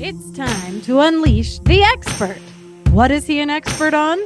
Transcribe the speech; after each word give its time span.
It's 0.00 0.30
time 0.30 0.80
to 0.82 1.00
unleash 1.00 1.58
the 1.58 1.82
expert. 1.82 2.38
What 2.90 3.10
is 3.10 3.26
he 3.26 3.40
an 3.40 3.50
expert 3.50 3.94
on? 3.94 4.16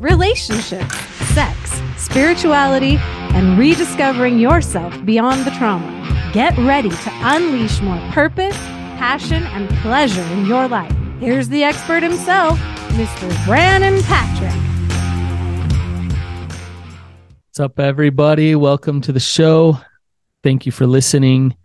Relationships, 0.00 0.96
sex, 1.32 1.80
spirituality, 1.96 2.96
and 3.32 3.56
rediscovering 3.56 4.40
yourself 4.40 4.92
beyond 5.04 5.44
the 5.44 5.52
trauma. 5.52 5.86
Get 6.32 6.58
ready 6.58 6.88
to 6.88 7.10
unleash 7.22 7.80
more 7.82 8.00
purpose, 8.10 8.56
passion, 8.98 9.44
and 9.44 9.68
pleasure 9.78 10.24
in 10.32 10.44
your 10.44 10.66
life. 10.66 10.92
Here's 11.20 11.48
the 11.48 11.62
expert 11.62 12.02
himself, 12.02 12.58
Mr. 12.88 13.46
Brannon 13.46 14.02
Patrick. 14.02 14.50
What's 17.46 17.60
up, 17.60 17.78
everybody? 17.78 18.56
Welcome 18.56 19.00
to 19.02 19.12
the 19.12 19.20
show. 19.20 19.78
Thank 20.42 20.66
you 20.66 20.72
for 20.72 20.88
listening. 20.88 21.56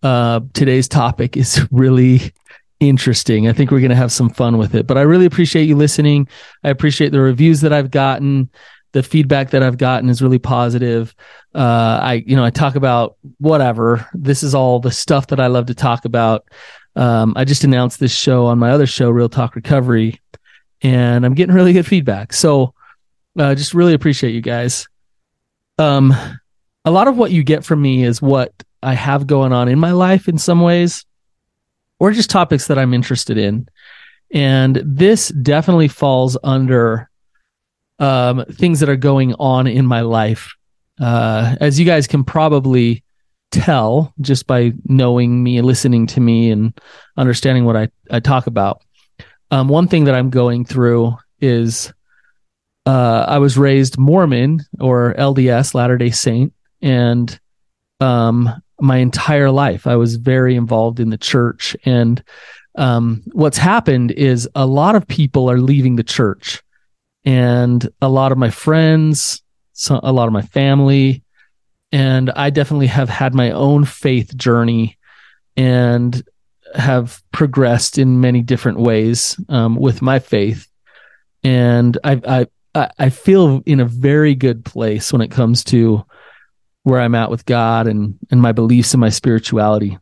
Uh, 0.00 0.42
today's 0.54 0.86
topic 0.86 1.36
is 1.36 1.60
really 1.72 2.32
interesting. 2.80 3.46
I 3.46 3.52
think 3.52 3.70
we're 3.70 3.80
going 3.80 3.90
to 3.90 3.96
have 3.96 4.10
some 4.10 4.30
fun 4.30 4.58
with 4.58 4.74
it, 4.74 4.86
but 4.86 4.98
I 4.98 5.02
really 5.02 5.26
appreciate 5.26 5.64
you 5.64 5.76
listening. 5.76 6.26
I 6.64 6.70
appreciate 6.70 7.12
the 7.12 7.20
reviews 7.20 7.60
that 7.60 7.72
I've 7.72 7.90
gotten. 7.90 8.50
The 8.92 9.02
feedback 9.02 9.50
that 9.50 9.62
I've 9.62 9.78
gotten 9.78 10.08
is 10.08 10.20
really 10.20 10.40
positive. 10.40 11.14
Uh, 11.54 12.00
I, 12.02 12.24
you 12.26 12.34
know, 12.34 12.44
I 12.44 12.50
talk 12.50 12.74
about 12.74 13.16
whatever. 13.38 14.04
This 14.14 14.42
is 14.42 14.54
all 14.54 14.80
the 14.80 14.90
stuff 14.90 15.28
that 15.28 15.38
I 15.38 15.46
love 15.46 15.66
to 15.66 15.74
talk 15.74 16.04
about. 16.06 16.48
Um, 16.96 17.34
I 17.36 17.44
just 17.44 17.62
announced 17.62 18.00
this 18.00 18.16
show 18.16 18.46
on 18.46 18.58
my 18.58 18.70
other 18.70 18.86
show, 18.86 19.10
Real 19.10 19.28
Talk 19.28 19.54
Recovery, 19.54 20.20
and 20.82 21.24
I'm 21.24 21.34
getting 21.34 21.54
really 21.54 21.72
good 21.72 21.86
feedback. 21.86 22.32
So, 22.32 22.74
uh, 23.38 23.54
just 23.54 23.74
really 23.74 23.94
appreciate 23.94 24.34
you 24.34 24.40
guys. 24.40 24.88
Um, 25.78 26.12
a 26.84 26.90
lot 26.90 27.06
of 27.06 27.16
what 27.16 27.30
you 27.30 27.44
get 27.44 27.64
from 27.64 27.80
me 27.80 28.02
is 28.02 28.20
what 28.20 28.52
I 28.82 28.94
have 28.94 29.28
going 29.28 29.52
on 29.52 29.68
in 29.68 29.78
my 29.78 29.92
life 29.92 30.26
in 30.26 30.36
some 30.36 30.60
ways 30.62 31.04
or 32.00 32.10
just 32.10 32.30
topics 32.30 32.66
that 32.66 32.78
I'm 32.78 32.92
interested 32.92 33.38
in. 33.38 33.68
And 34.32 34.82
this 34.84 35.28
definitely 35.28 35.88
falls 35.88 36.36
under 36.42 37.08
um, 37.98 38.44
things 38.50 38.80
that 38.80 38.88
are 38.88 38.96
going 38.96 39.34
on 39.34 39.66
in 39.66 39.86
my 39.86 40.00
life. 40.00 40.54
Uh, 41.00 41.54
as 41.60 41.78
you 41.78 41.86
guys 41.86 42.06
can 42.06 42.24
probably 42.24 43.04
tell 43.50 44.14
just 44.20 44.46
by 44.46 44.72
knowing 44.84 45.42
me 45.42 45.60
listening 45.60 46.06
to 46.06 46.20
me 46.20 46.50
and 46.50 46.78
understanding 47.16 47.64
what 47.64 47.76
I, 47.76 47.88
I 48.10 48.20
talk 48.20 48.46
about. 48.46 48.82
Um, 49.50 49.68
one 49.68 49.88
thing 49.88 50.04
that 50.04 50.14
I'm 50.14 50.30
going 50.30 50.64
through 50.64 51.16
is 51.40 51.92
uh, 52.86 53.24
I 53.28 53.38
was 53.38 53.58
raised 53.58 53.98
Mormon 53.98 54.60
or 54.78 55.14
LDS, 55.18 55.74
Latter 55.74 55.98
day 55.98 56.10
Saint, 56.10 56.52
and 56.80 57.38
um, 58.00 58.62
my 58.80 58.98
entire 58.98 59.50
life. 59.50 59.86
I 59.86 59.96
was 59.96 60.16
very 60.16 60.56
involved 60.56 61.00
in 61.00 61.10
the 61.10 61.18
church. 61.18 61.76
And 61.84 62.22
um, 62.76 63.22
what's 63.32 63.58
happened 63.58 64.12
is 64.12 64.48
a 64.54 64.66
lot 64.66 64.94
of 64.94 65.06
people 65.06 65.50
are 65.50 65.58
leaving 65.58 65.96
the 65.96 66.02
church. 66.02 66.62
And 67.24 67.88
a 68.00 68.08
lot 68.08 68.32
of 68.32 68.38
my 68.38 68.50
friends, 68.50 69.42
a 69.90 70.12
lot 70.12 70.26
of 70.26 70.32
my 70.32 70.42
family, 70.42 71.22
and 71.92 72.30
I 72.30 72.50
definitely 72.50 72.86
have 72.86 73.08
had 73.08 73.34
my 73.34 73.50
own 73.50 73.84
faith 73.84 74.36
journey 74.36 74.96
and 75.56 76.22
have 76.74 77.22
progressed 77.32 77.98
in 77.98 78.20
many 78.20 78.42
different 78.42 78.78
ways 78.78 79.38
um, 79.48 79.76
with 79.76 80.00
my 80.00 80.18
faith. 80.18 80.68
And 81.42 81.98
I, 82.04 82.46
I, 82.74 82.90
I 82.98 83.10
feel 83.10 83.62
in 83.66 83.80
a 83.80 83.84
very 83.84 84.34
good 84.34 84.64
place 84.64 85.12
when 85.12 85.22
it 85.22 85.30
comes 85.30 85.64
to 85.64 86.04
where 86.82 87.00
I'm 87.00 87.14
at 87.14 87.30
with 87.30 87.44
God 87.46 87.86
and 87.86 88.18
and 88.30 88.40
my 88.40 88.52
beliefs 88.52 88.94
and 88.94 89.00
my 89.00 89.10
spirituality. 89.10 89.98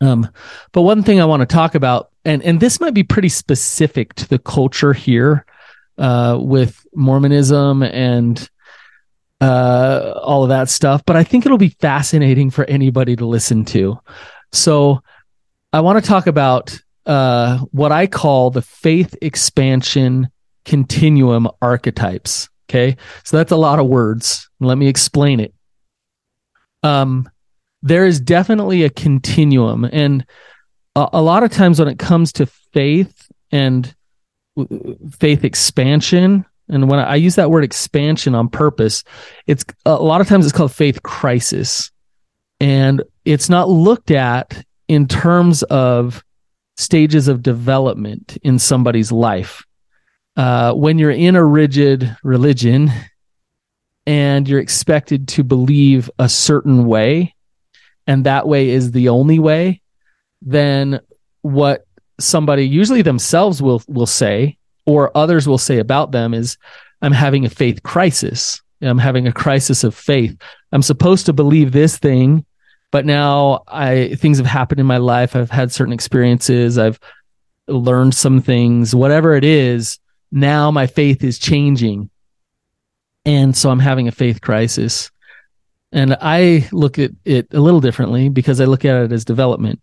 Um, 0.00 0.28
but 0.72 0.82
one 0.82 1.02
thing 1.02 1.20
I 1.20 1.24
want 1.24 1.40
to 1.40 1.46
talk 1.46 1.74
about, 1.74 2.10
and 2.24 2.42
and 2.42 2.60
this 2.60 2.80
might 2.80 2.94
be 2.94 3.02
pretty 3.02 3.28
specific 3.28 4.14
to 4.14 4.28
the 4.28 4.38
culture 4.38 4.92
here, 4.92 5.46
uh, 5.98 6.38
with 6.40 6.86
Mormonism 6.94 7.82
and 7.82 8.48
uh, 9.40 10.14
all 10.22 10.42
of 10.42 10.48
that 10.50 10.68
stuff. 10.68 11.02
But 11.04 11.16
I 11.16 11.24
think 11.24 11.46
it'll 11.46 11.58
be 11.58 11.76
fascinating 11.80 12.50
for 12.50 12.64
anybody 12.64 13.16
to 13.16 13.26
listen 13.26 13.64
to. 13.66 13.98
So 14.52 15.02
I 15.72 15.80
want 15.80 16.02
to 16.02 16.08
talk 16.08 16.26
about 16.26 16.78
uh, 17.06 17.58
what 17.70 17.92
I 17.92 18.06
call 18.06 18.50
the 18.50 18.62
faith 18.62 19.16
expansion 19.20 20.28
continuum 20.64 21.48
archetypes. 21.60 22.48
Okay, 22.70 22.96
so 23.24 23.36
that's 23.36 23.52
a 23.52 23.56
lot 23.56 23.78
of 23.78 23.86
words. 23.86 24.48
Let 24.60 24.78
me 24.78 24.88
explain 24.88 25.38
it 25.38 25.54
um, 26.84 27.28
there 27.82 28.06
is 28.06 28.20
definitely 28.20 28.84
a 28.84 28.90
continuum, 28.90 29.84
and 29.84 30.24
a, 30.94 31.08
a 31.14 31.22
lot 31.22 31.42
of 31.42 31.50
times 31.50 31.78
when 31.78 31.88
it 31.88 31.98
comes 31.98 32.32
to 32.34 32.46
faith 32.46 33.30
and 33.50 33.94
faith 35.10 35.44
expansion, 35.44 36.44
and 36.68 36.88
when 36.88 37.00
I 37.00 37.16
use 37.16 37.34
that 37.34 37.50
word 37.50 37.64
expansion 37.64 38.34
on 38.34 38.48
purpose, 38.48 39.02
it's 39.46 39.64
a 39.84 39.94
lot 39.94 40.20
of 40.20 40.28
times 40.28 40.46
it's 40.46 40.56
called 40.56 40.72
faith 40.72 41.02
crisis, 41.02 41.90
and 42.60 43.02
it's 43.24 43.48
not 43.48 43.68
looked 43.68 44.10
at 44.10 44.64
in 44.86 45.08
terms 45.08 45.62
of 45.64 46.22
stages 46.76 47.28
of 47.28 47.42
development 47.42 48.36
in 48.42 48.58
somebody's 48.58 49.10
life. 49.12 49.64
Uh, 50.36 50.72
when 50.74 50.98
you're 50.98 51.10
in 51.10 51.36
a 51.36 51.44
rigid 51.44 52.16
religion, 52.24 52.90
and 54.06 54.48
you're 54.48 54.60
expected 54.60 55.28
to 55.28 55.42
believe 55.42 56.10
a 56.18 56.28
certain 56.28 56.86
way 56.86 57.34
and 58.06 58.24
that 58.24 58.46
way 58.46 58.68
is 58.70 58.92
the 58.92 59.08
only 59.08 59.38
way 59.38 59.80
then 60.42 61.00
what 61.42 61.86
somebody 62.20 62.66
usually 62.66 63.02
themselves 63.02 63.60
will 63.60 63.82
will 63.88 64.06
say 64.06 64.56
or 64.86 65.16
others 65.16 65.48
will 65.48 65.58
say 65.58 65.78
about 65.78 66.12
them 66.12 66.34
is 66.34 66.56
i'm 67.02 67.12
having 67.12 67.44
a 67.44 67.50
faith 67.50 67.82
crisis. 67.82 68.60
I'm 68.82 68.98
having 68.98 69.26
a 69.26 69.32
crisis 69.32 69.82
of 69.82 69.94
faith. 69.94 70.36
I'm 70.70 70.82
supposed 70.82 71.26
to 71.26 71.32
believe 71.32 71.72
this 71.72 71.98
thing 71.98 72.44
but 72.90 73.06
now 73.06 73.64
i 73.66 74.14
things 74.16 74.38
have 74.38 74.46
happened 74.46 74.80
in 74.80 74.86
my 74.86 74.98
life. 74.98 75.34
I've 75.34 75.50
had 75.50 75.72
certain 75.72 75.92
experiences. 75.92 76.78
I've 76.78 77.00
learned 77.66 78.14
some 78.14 78.42
things. 78.42 78.94
Whatever 78.94 79.34
it 79.34 79.44
is 79.44 79.98
now 80.30 80.70
my 80.70 80.86
faith 80.86 81.24
is 81.24 81.38
changing 81.38 82.10
and 83.24 83.56
so 83.56 83.70
I'm 83.70 83.78
having 83.78 84.08
a 84.08 84.12
faith 84.12 84.40
crisis. 84.40 85.10
And 85.92 86.16
I 86.20 86.68
look 86.72 86.98
at 86.98 87.12
it 87.24 87.52
a 87.52 87.60
little 87.60 87.80
differently 87.80 88.28
because 88.28 88.60
I 88.60 88.64
look 88.64 88.84
at 88.84 89.04
it 89.04 89.12
as 89.12 89.24
development. 89.24 89.80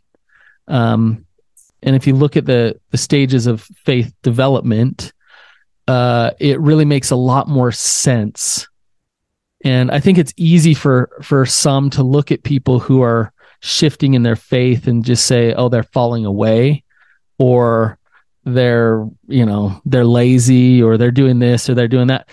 Um, 0.67 1.25
and 1.81 1.95
if 1.95 2.05
you 2.05 2.15
look 2.15 2.37
at 2.37 2.45
the 2.45 2.79
the 2.91 2.97
stages 2.97 3.47
of 3.47 3.61
faith 3.85 4.13
development, 4.21 5.13
uh, 5.87 6.31
it 6.39 6.59
really 6.59 6.85
makes 6.85 7.11
a 7.11 7.15
lot 7.15 7.47
more 7.47 7.71
sense. 7.71 8.67
And 9.63 9.89
I 9.89 9.99
think 9.99 10.17
it's 10.17 10.33
easy 10.37 10.73
for 10.73 11.09
for 11.21 11.45
some 11.45 11.89
to 11.91 12.03
look 12.03 12.31
at 12.31 12.43
people 12.43 12.79
who 12.79 13.01
are 13.01 13.31
shifting 13.61 14.13
in 14.13 14.23
their 14.23 14.35
faith 14.35 14.87
and 14.87 15.05
just 15.05 15.25
say, 15.25 15.53
"Oh, 15.53 15.69
they're 15.69 15.83
falling 15.83 16.25
away," 16.25 16.83
or 17.39 17.97
they're 18.43 19.07
you 19.27 19.45
know 19.45 19.81
they're 19.85 20.05
lazy, 20.05 20.83
or 20.83 20.97
they're 20.97 21.09
doing 21.09 21.39
this 21.39 21.69
or 21.69 21.73
they're 21.73 21.87
doing 21.87 22.07
that 22.07 22.27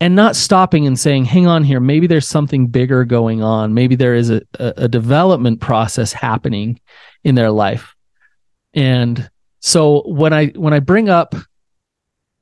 and 0.00 0.14
not 0.14 0.36
stopping 0.36 0.86
and 0.86 0.98
saying, 0.98 1.24
hang 1.24 1.46
on 1.46 1.64
here, 1.64 1.80
maybe 1.80 2.06
there's 2.06 2.28
something 2.28 2.68
bigger 2.68 3.04
going 3.04 3.42
on. 3.42 3.74
Maybe 3.74 3.96
there 3.96 4.14
is 4.14 4.30
a, 4.30 4.42
a, 4.58 4.88
development 4.88 5.60
process 5.60 6.12
happening 6.12 6.80
in 7.24 7.34
their 7.34 7.50
life. 7.50 7.94
And 8.74 9.28
so 9.60 10.02
when 10.06 10.32
I 10.32 10.46
when 10.48 10.72
I 10.72 10.78
bring 10.78 11.08
up 11.08 11.34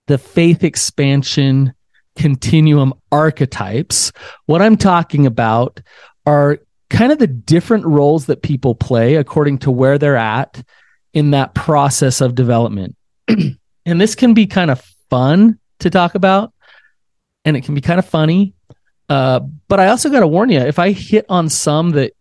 the 0.07 0.19
faith 0.19 0.65
expansion 0.65 1.73
continuum 2.15 2.93
archetypes, 3.11 4.13
what 4.45 4.61
I'm 4.61 4.77
talking 4.77 5.27
about 5.27 5.81
are 6.27 6.59
kind 6.91 7.11
of 7.11 7.19
the 7.19 7.27
different 7.27 7.87
roles 7.87 8.27
that 8.27 8.43
people 8.43 8.75
play 8.75 9.15
according 9.15 9.59
to 9.61 9.71
where 9.71 9.99
they're 9.99 10.17
at 10.17 10.63
in 11.15 11.31
that 11.31 11.55
process 11.55 12.21
of 12.21 12.35
development. 12.35 12.97
and 13.29 14.01
this 14.01 14.15
can 14.15 14.35
be 14.35 14.47
kind 14.47 14.71
of 14.71 14.81
fun 15.09 15.59
to 15.79 15.91
talk 15.91 16.15
about 16.15 16.53
and 17.47 17.57
it 17.57 17.65
can 17.65 17.75
be 17.75 17.81
kind 17.81 17.99
of 17.99 18.05
funny. 18.05 18.53
Uh, 19.09 19.41
but 19.69 19.81
I 19.81 19.87
also 19.87 20.11
got 20.11 20.21
to 20.21 20.27
warn 20.27 20.51
you, 20.51 20.59
if 20.59 20.79
I 20.79 20.91
hit 20.91 21.25
on 21.29 21.49
some 21.49 21.91
that 21.91 22.13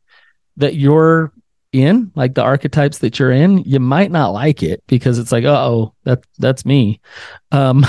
that 0.58 0.76
you're 0.76 1.34
in, 1.74 2.12
like 2.16 2.36
the 2.36 2.44
archetypes 2.44 3.00
that 3.00 3.20
you're 3.20 3.32
in, 3.32 3.58
you 3.64 3.80
might 3.80 4.12
not 4.12 4.30
like 4.30 4.64
it 4.64 4.82
because 4.88 5.20
it's 5.20 5.32
like, 5.32 5.44
oh, 5.44 5.94
that 6.04 6.24
that's 6.38 6.64
me. 6.66 7.02
Um, 7.52 7.86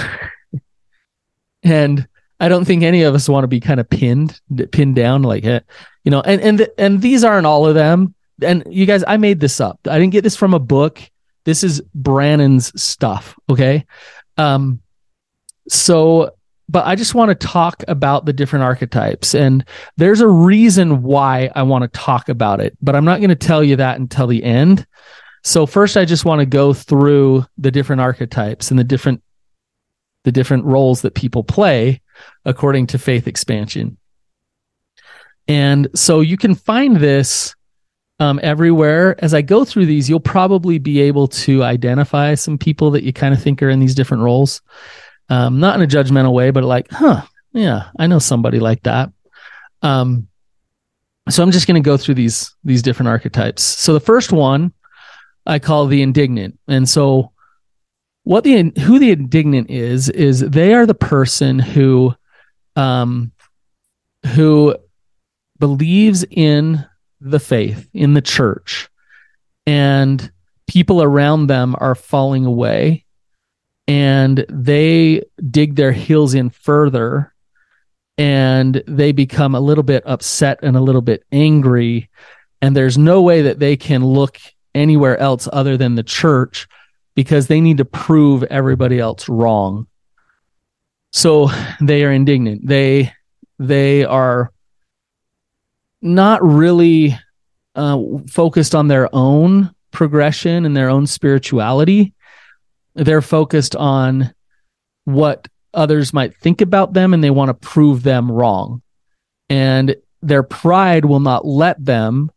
and 1.63 2.09
I 2.41 2.49
don't 2.49 2.65
think 2.65 2.83
any 2.83 3.03
of 3.03 3.15
us 3.15 3.29
want 3.29 3.45
to 3.45 3.49
be 3.49 3.61
kind 3.61 3.79
of 3.79 3.89
pinned 3.89 4.41
pinned 4.73 4.97
down 4.97 5.23
like 5.23 5.45
you 5.45 5.61
know. 6.07 6.23
And 6.23 6.41
and 6.41 6.69
and 6.79 7.03
these 7.03 7.23
aren't 7.23 7.47
all 7.47 7.67
of 7.67 7.75
them. 7.75 8.15
And 8.43 8.65
you 8.69 8.87
guys, 8.87 9.05
I 9.07 9.19
made 9.19 9.41
this 9.41 9.61
up. 9.61 9.79
I 9.89 9.99
didn't 9.99 10.13
get 10.13 10.25
this 10.25 10.37
from 10.37 10.55
a 10.55 10.59
book. 10.59 11.01
This 11.45 11.63
is 11.63 11.81
Brannon's 11.95 12.81
stuff. 12.81 13.35
Okay. 13.49 13.87
Um, 14.37 14.81
so 15.69 16.36
but 16.69 16.87
I 16.87 16.97
just 16.97 17.15
want 17.15 17.29
to 17.29 17.47
talk 17.47 17.85
about 17.87 18.25
the 18.25 18.33
different 18.33 18.65
archetypes. 18.65 19.35
And 19.35 19.65
there's 19.97 20.21
a 20.21 20.29
reason 20.29 21.03
why 21.03 21.51
I 21.55 21.63
want 21.63 21.83
to 21.83 21.99
talk 21.99 22.29
about 22.29 22.61
it, 22.61 22.77
but 22.83 22.97
I'm 22.97 23.05
not 23.05 23.21
going 23.21 23.31
to 23.31 23.37
tell 23.37 23.63
you 23.63 23.77
that 23.77 23.99
until 23.99 24.27
the 24.27 24.43
end. 24.43 24.87
So 25.45 25.65
first 25.67 25.97
I 25.97 26.05
just 26.05 26.25
want 26.25 26.41
to 26.41 26.47
go 26.47 26.73
through 26.73 27.45
the 27.57 27.71
different 27.71 28.03
archetypes 28.03 28.71
and 28.71 28.79
the 28.79 28.85
different 28.85 29.23
the 30.25 30.33
different 30.33 30.65
roles 30.65 31.03
that 31.03 31.15
people 31.15 31.45
play 31.45 32.03
according 32.45 32.89
to 32.89 32.99
faith 32.99 33.29
expansion. 33.29 33.97
And 35.47 35.87
so 35.95 36.21
you 36.21 36.37
can 36.37 36.57
find 36.57 36.97
this 36.97 37.55
um, 38.19 38.41
everywhere. 38.43 39.15
As 39.23 39.35
I 39.35 39.43
go 39.43 39.65
through 39.65 39.87
these, 39.87 40.09
you'll 40.09 40.19
probably 40.19 40.79
be 40.79 41.01
able 41.01 41.29
to 41.29 41.63
identify 41.63 42.35
some 42.35 42.59
people 42.59 42.91
that 42.93 43.05
you 43.05 43.13
kind 43.13 43.35
of 43.35 43.41
think 43.41 43.63
are 43.63 43.71
in 43.71 43.79
these 43.79 43.95
different 43.95 44.25
roles. 44.25 44.63
Um, 45.29 45.61
not 45.61 45.77
in 45.77 45.83
a 45.83 45.89
judgmental 45.89 46.33
way, 46.33 46.51
but 46.51 46.65
like, 46.65 46.89
huh, 46.91 47.23
yeah, 47.53 47.91
I 47.99 48.07
know 48.07 48.19
somebody 48.19 48.61
like 48.61 48.83
that. 48.85 49.11
Um, 49.83 50.29
so 51.29 51.43
I'm 51.43 51.51
just 51.51 51.67
going 51.67 51.83
to 51.83 51.87
go 51.87 51.97
through 51.97 52.15
these 52.15 52.55
these 52.63 52.83
different 52.83 53.09
archetypes. 53.09 53.63
So 53.63 53.93
the 53.93 54.01
first 54.01 54.33
one 54.33 54.73
I 55.45 55.59
call 55.59 55.87
the 55.87 56.03
indignant, 56.03 56.59
and 56.69 56.89
so 56.89 57.33
what 58.27 58.45
the 58.45 58.73
who 58.81 58.99
the 58.99 59.13
indignant 59.13 59.71
is 59.71 60.09
is 60.09 60.41
they 60.41 60.75
are 60.75 60.85
the 60.87 60.95
person 60.95 61.61
who 61.61 62.15
um 62.75 63.33
who 64.35 64.77
believes 65.59 66.25
in 66.31 66.85
the 67.21 67.41
faith 67.41 67.89
in 67.95 68.15
the 68.15 68.21
church 68.21 68.89
and 69.67 70.31
people 70.67 71.03
around 71.03 71.47
them 71.47 71.75
are 71.79 71.95
falling 71.95 72.45
away 72.45 73.06
and 73.89 74.45
they 74.49 75.23
dig 75.51 75.77
their 75.77 75.93
heels 75.93 76.35
in 76.35 76.51
further 76.51 77.33
and 78.19 78.83
they 78.87 79.13
become 79.13 79.55
a 79.55 79.61
little 79.61 79.85
bit 79.85 80.03
upset 80.07 80.59
and 80.63 80.77
a 80.77 80.81
little 80.81 81.03
bit 81.03 81.23
angry 81.31 82.09
and 82.63 82.77
there's 82.77 82.99
no 82.99 83.23
way 83.23 83.43
that 83.43 83.59
they 83.59 83.77
can 83.77 84.05
look 84.05 84.39
anywhere 84.75 85.17
else 85.19 85.49
other 85.53 85.77
than 85.77 85.95
the 85.95 86.03
church 86.03 86.67
because 87.15 87.47
they 87.47 87.61
need 87.61 87.79
to 87.79 87.85
prove 87.85 88.43
everybody 88.45 88.99
else 88.99 89.29
wrong. 89.29 89.87
So 91.13 91.49
they 91.81 92.05
are 92.05 92.13
indignant. 92.13 92.67
They 92.67 93.13
they 93.59 94.05
are 94.05 94.53
not 96.03 96.45
really 96.45 97.19
uh, 97.75 97.99
focused 98.29 98.75
on 98.75 98.89
their 98.89 99.09
own 99.15 99.75
progression 99.93 100.67
and 100.67 100.77
their 100.77 100.91
own 100.91 101.07
spirituality 101.07 102.15
they're 102.97 103.23
focused 103.23 103.77
on 103.77 104.33
what 105.05 105.49
others 105.75 106.13
might 106.13 106.37
think 106.37 106.61
about 106.61 106.95
them 106.95 107.15
and 107.15 107.23
they 107.23 107.31
want 107.31 107.49
to 107.49 107.69
prove 107.69 108.03
them 108.03 108.31
wrong. 108.33 108.83
And 109.49 109.95
their 110.23 110.43
pride 110.43 111.05
will 111.05 111.21
not 111.21 111.47
let 111.47 111.83
them 111.85 112.31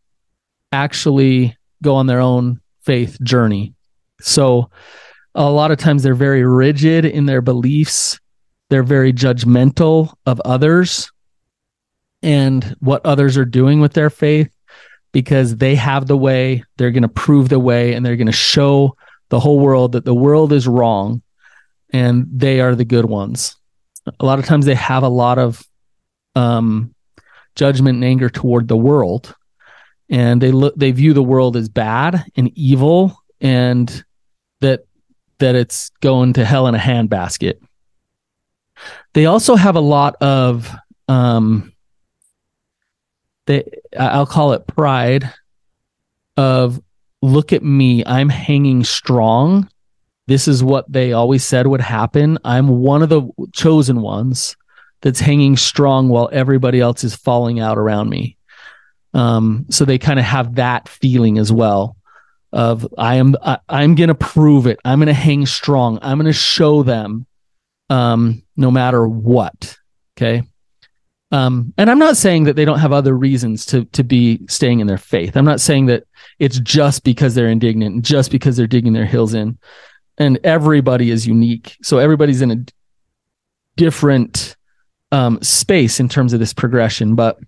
actually 0.72 1.58
go 1.82 1.96
on 1.96 2.08
their 2.08 2.20
own 2.20 2.62
faith 2.82 3.18
journey. 3.24 3.74
So 4.22 4.70
a 5.34 5.50
lot 5.50 5.72
of 5.72 5.78
times 5.78 6.04
they're 6.04 6.14
very 6.14 6.44
rigid 6.44 7.06
in 7.06 7.26
their 7.26 7.42
beliefs. 7.42 8.20
They're 8.70 8.84
very 8.84 9.14
judgmental 9.14 10.14
of 10.26 10.42
others 10.42 11.10
and 12.22 12.76
what 12.80 13.06
others 13.06 13.38
are 13.38 13.46
doing 13.46 13.80
with 13.80 13.94
their 13.94 14.10
faith 14.10 14.52
because 15.12 15.56
they 15.56 15.76
have 15.76 16.06
the 16.06 16.18
way, 16.18 16.64
they're 16.78 16.92
going 16.92 17.04
to 17.04 17.08
prove 17.08 17.50
the 17.50 17.60
way, 17.60 17.94
and 17.94 18.06
they're 18.06 18.18
going 18.18 18.28
to 18.28 18.34
show 18.34 18.96
the 19.30 19.40
whole 19.40 19.60
world 19.60 19.94
that 19.94 20.06
the 20.06 20.14
world 20.14 20.52
is 20.52 20.68
wrong 20.68 21.22
and 21.92 22.28
they 22.32 22.62
are 22.62 22.76
the 22.76 22.86
good 22.86 23.06
ones. 23.06 23.56
A 24.20 24.26
lot 24.26 24.40
of 24.40 24.46
times 24.46 24.66
they 24.66 24.76
have 24.76 25.04
a 25.04 25.10
lot 25.10 25.38
of 25.38 25.64
um, 26.36 26.94
judgment 27.56 27.96
and 27.96 28.04
anger 28.04 28.30
toward 28.30 28.68
the 28.68 28.78
world, 28.78 29.36
and 30.10 30.42
they 30.42 30.52
look 30.52 30.76
they 30.76 30.92
view 30.92 31.14
the 31.14 31.24
world 31.24 31.56
as 31.56 31.70
bad 31.70 32.26
and 32.36 32.52
evil, 32.58 33.22
and 33.42 34.04
that 34.62 34.86
that 35.40 35.56
it's 35.56 35.90
going 36.02 36.34
to 36.34 36.46
hell 36.46 36.68
in 36.68 36.76
a 36.76 36.80
handbasket. 36.80 37.60
They 39.14 39.26
also 39.26 39.56
have 39.56 39.76
a 39.76 39.82
lot 39.82 40.16
of 40.22 40.74
um, 41.08 41.74
they 43.46 43.70
I'll 43.98 44.26
call 44.26 44.54
it 44.54 44.68
pride 44.68 45.32
of 46.38 46.82
look 47.22 47.54
at 47.54 47.64
me, 47.64 48.04
I'm 48.06 48.30
hanging 48.30 48.84
strong. 48.84 49.70
This 50.28 50.48
is 50.48 50.64
what 50.64 50.92
they 50.92 51.14
always 51.14 51.44
said 51.44 51.68
would 51.68 51.82
happen. 51.82 52.38
I'm 52.44 52.68
one 52.68 53.02
of 53.02 53.10
the 53.10 53.28
chosen 53.54 54.02
ones 54.02 54.56
that's 55.02 55.20
hanging 55.20 55.58
strong 55.58 56.10
while 56.10 56.30
everybody 56.32 56.80
else 56.80 57.04
is 57.04 57.16
falling 57.16 57.60
out 57.60 57.78
around 57.78 58.10
me. 58.10 58.38
Um, 59.14 59.66
so 59.70 59.86
they 59.86 59.98
kind 59.98 60.20
of 60.20 60.26
have 60.26 60.56
that 60.56 60.88
feeling 60.88 61.40
as 61.40 61.52
well 61.52 61.96
of 62.52 62.88
I 62.98 63.16
am 63.16 63.36
I, 63.42 63.60
I'm 63.68 63.96
gonna 63.96 64.16
prove 64.16 64.68
it. 64.68 64.80
I'm 64.84 65.00
gonna 65.00 65.14
hang 65.14 65.46
strong. 65.46 66.00
I'm 66.02 66.18
gonna 66.18 66.34
show 66.34 66.84
them 66.84 67.26
um, 67.90 68.44
no 68.56 68.72
matter 68.72 69.08
what. 69.08 69.78
Okay. 70.18 70.44
Um, 71.32 71.74
and 71.78 71.92
I'm 71.92 72.00
not 72.00 72.18
saying 72.18 72.46
that 72.46 72.56
they 72.56 72.66
don't 72.66 72.80
have 72.80 72.92
other 72.92 73.16
reasons 73.16 73.66
to 73.68 73.86
to 73.86 74.04
be 74.04 74.46
staying 74.48 74.80
in 74.80 74.88
their 74.88 74.98
faith. 74.98 75.38
I'm 75.38 75.46
not 75.46 75.62
saying 75.62 75.86
that 75.88 76.06
it's 76.40 76.60
just 76.60 77.04
because 77.04 77.36
they're 77.36 77.48
indignant, 77.48 78.04
just 78.04 78.32
because 78.32 78.58
they're 78.58 78.68
digging 78.68 78.94
their 78.94 79.06
heels 79.06 79.34
in. 79.34 79.58
And 80.18 80.40
everybody 80.44 81.12
is 81.12 81.28
unique, 81.28 81.78
so 81.82 81.98
everybody's 81.98 82.42
in 82.42 82.52
a 82.52 82.66
different 83.78 84.58
um, 85.12 85.42
space 85.42 86.00
in 86.00 86.10
terms 86.10 86.34
of 86.34 86.40
this 86.40 86.54
progression. 86.54 87.16
But 87.16 87.40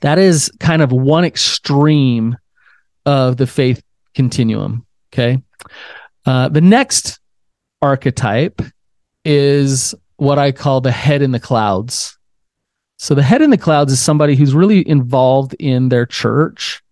that 0.00 0.18
is 0.18 0.50
kind 0.58 0.82
of 0.82 0.90
one 0.90 1.24
extreme 1.24 2.36
of 3.06 3.36
the 3.36 3.46
faith 3.46 3.82
continuum. 4.14 4.86
Okay, 5.12 5.42
uh, 6.24 6.48
the 6.48 6.60
next 6.60 7.20
archetype 7.82 8.62
is 9.24 9.94
what 10.16 10.38
I 10.38 10.52
call 10.52 10.80
the 10.80 10.90
head 10.90 11.22
in 11.22 11.32
the 11.32 11.40
clouds. 11.40 12.18
So 13.02 13.14
the 13.14 13.22
head 13.22 13.40
in 13.40 13.48
the 13.48 13.56
clouds 13.56 13.94
is 13.94 13.98
somebody 13.98 14.34
who's 14.36 14.54
really 14.54 14.86
involved 14.86 15.54
in 15.54 15.88
their 15.88 16.04
church. 16.04 16.82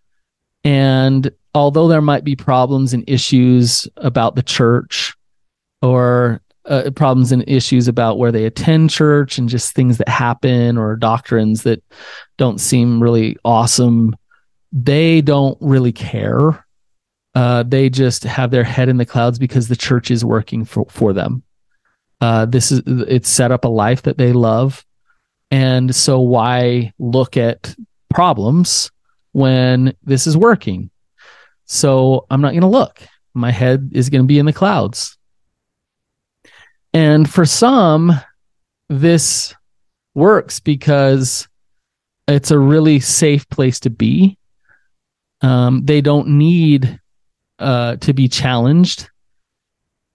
And 0.64 1.30
although 1.54 1.86
there 1.86 2.00
might 2.00 2.24
be 2.24 2.34
problems 2.34 2.94
and 2.94 3.04
issues 3.06 3.86
about 3.98 4.34
the 4.34 4.42
church 4.42 5.14
or 5.82 6.40
uh, 6.64 6.92
problems 6.96 7.30
and 7.30 7.44
issues 7.46 7.88
about 7.88 8.16
where 8.16 8.32
they 8.32 8.46
attend 8.46 8.88
church 8.88 9.36
and 9.36 9.50
just 9.50 9.74
things 9.74 9.98
that 9.98 10.08
happen 10.08 10.78
or 10.78 10.96
doctrines 10.96 11.64
that 11.64 11.84
don't 12.38 12.58
seem 12.58 13.02
really 13.02 13.36
awesome, 13.44 14.16
they 14.72 15.20
don't 15.20 15.58
really 15.60 15.92
care. 15.92 16.64
Uh, 17.34 17.64
they 17.64 17.90
just 17.90 18.24
have 18.24 18.50
their 18.50 18.64
head 18.64 18.88
in 18.88 18.96
the 18.96 19.04
clouds 19.04 19.38
because 19.38 19.68
the 19.68 19.76
church 19.76 20.10
is 20.10 20.24
working 20.24 20.64
for, 20.64 20.86
for 20.88 21.12
them. 21.12 21.42
Uh, 22.22 22.46
this 22.46 22.72
is 22.72 22.80
it's 22.86 23.28
set 23.28 23.52
up 23.52 23.66
a 23.66 23.68
life 23.68 24.02
that 24.02 24.16
they 24.16 24.32
love 24.32 24.86
and 25.50 25.94
so 25.94 26.20
why 26.20 26.92
look 26.98 27.36
at 27.36 27.74
problems 28.10 28.90
when 29.32 29.94
this 30.02 30.26
is 30.26 30.36
working? 30.36 30.90
So 31.64 32.26
I'm 32.30 32.40
not 32.40 32.50
going 32.50 32.62
to 32.62 32.66
look. 32.66 33.00
My 33.34 33.50
head 33.50 33.90
is 33.92 34.10
going 34.10 34.22
to 34.22 34.26
be 34.26 34.38
in 34.38 34.46
the 34.46 34.52
clouds. 34.52 35.16
And 36.92 37.30
for 37.30 37.44
some, 37.44 38.12
this 38.88 39.54
works 40.14 40.60
because 40.60 41.46
it's 42.26 42.50
a 42.50 42.58
really 42.58 43.00
safe 43.00 43.48
place 43.48 43.80
to 43.80 43.90
be. 43.90 44.38
Um, 45.40 45.84
they 45.84 46.00
don't 46.00 46.28
need 46.28 46.98
uh, 47.58 47.96
to 47.96 48.12
be 48.12 48.28
challenged. 48.28 49.08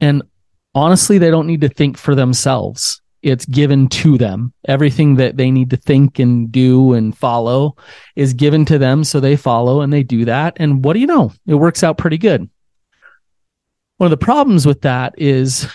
And 0.01 0.23
honestly, 0.75 1.17
they 1.17 1.29
don't 1.29 1.47
need 1.47 1.61
to 1.61 1.69
think 1.69 1.97
for 1.97 2.15
themselves 2.15 3.02
it's 3.23 3.45
given 3.45 3.87
to 3.87 4.17
them. 4.17 4.53
Everything 4.67 5.15
that 5.15 5.37
they 5.37 5.49
need 5.49 5.69
to 5.69 5.77
think 5.77 6.19
and 6.19 6.51
do 6.51 6.93
and 6.93 7.17
follow 7.17 7.77
is 8.15 8.33
given 8.33 8.65
to 8.65 8.77
them. 8.77 9.05
So 9.05 9.19
they 9.19 9.37
follow 9.37 9.81
and 9.81 9.91
they 9.91 10.03
do 10.03 10.25
that. 10.25 10.57
And 10.57 10.83
what 10.83 10.93
do 10.93 10.99
you 10.99 11.07
know? 11.07 11.31
It 11.47 11.55
works 11.55 11.83
out 11.83 11.97
pretty 11.97 12.17
good. 12.17 12.49
One 13.97 14.07
of 14.07 14.19
the 14.19 14.23
problems 14.23 14.65
with 14.65 14.81
that 14.81 15.15
is 15.17 15.67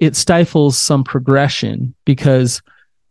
it 0.00 0.16
stifles 0.16 0.76
some 0.76 1.04
progression 1.04 1.94
because 2.04 2.60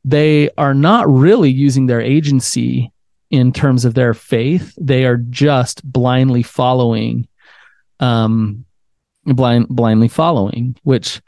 they 0.04 0.50
are 0.58 0.74
not 0.74 1.10
really 1.10 1.50
using 1.50 1.88
their 1.88 2.02
agency 2.02 2.92
in 3.32 3.54
terms 3.54 3.86
of 3.86 3.94
their 3.94 4.14
faith. 4.14 4.78
They 4.80 5.06
are 5.06 5.18
just 5.18 5.90
blindly 5.90 6.44
following, 6.44 7.28
um, 8.02 8.66
blind, 9.24 9.70
blindly 9.70 10.10
following, 10.10 10.76
which, 10.84 11.22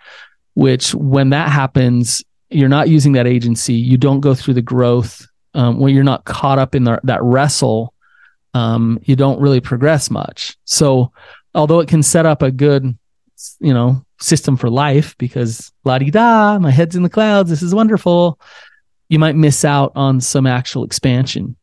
which 0.54 0.94
when 0.94 1.30
that 1.30 1.50
happens, 1.50 2.24
you're 2.50 2.70
not 2.70 2.89
using 2.89 3.13
that 3.13 3.27
agency 3.27 3.74
you 3.74 3.98
don't 3.98 4.22
go 4.22 4.34
through 4.34 4.54
the 4.54 4.62
growth 4.62 5.27
um, 5.54 5.80
when 5.80 5.94
you're 5.94 6.04
not 6.04 6.25
caught 6.25 6.60
up 6.60 6.75
in 6.75 6.84
the, 6.84 7.00
that 7.04 7.22
wrestle 7.24 7.94
um, 8.54 9.00
you 9.04 9.16
don't 9.16 9.39
really 9.39 9.62
progress 9.62 10.10
much 10.10 10.58
so 10.66 11.12
although 11.56 11.80
it 11.80 11.88
can 11.88 12.04
set 12.04 12.25
up 12.25 12.42
a 12.42 12.51
good 12.51 12.98
you 13.60 13.74
know 13.74 14.04
system 14.20 14.58
for 14.58 14.70
life 14.70 15.16
because 15.18 15.72
la 15.84 15.98
di 15.98 16.10
da 16.10 16.58
my 16.58 16.72
head's 16.72 16.96
in 16.96 17.04
the 17.04 17.10
clouds 17.10 17.50
this 17.50 17.62
is 17.62 17.75
wonderful 17.75 18.39
you 19.10 19.20
might 19.20 19.36
miss 19.36 19.63
out 19.63 19.92
on 19.96 20.20
some 20.20 20.48
actual 20.48 20.84
expansion 20.84 21.56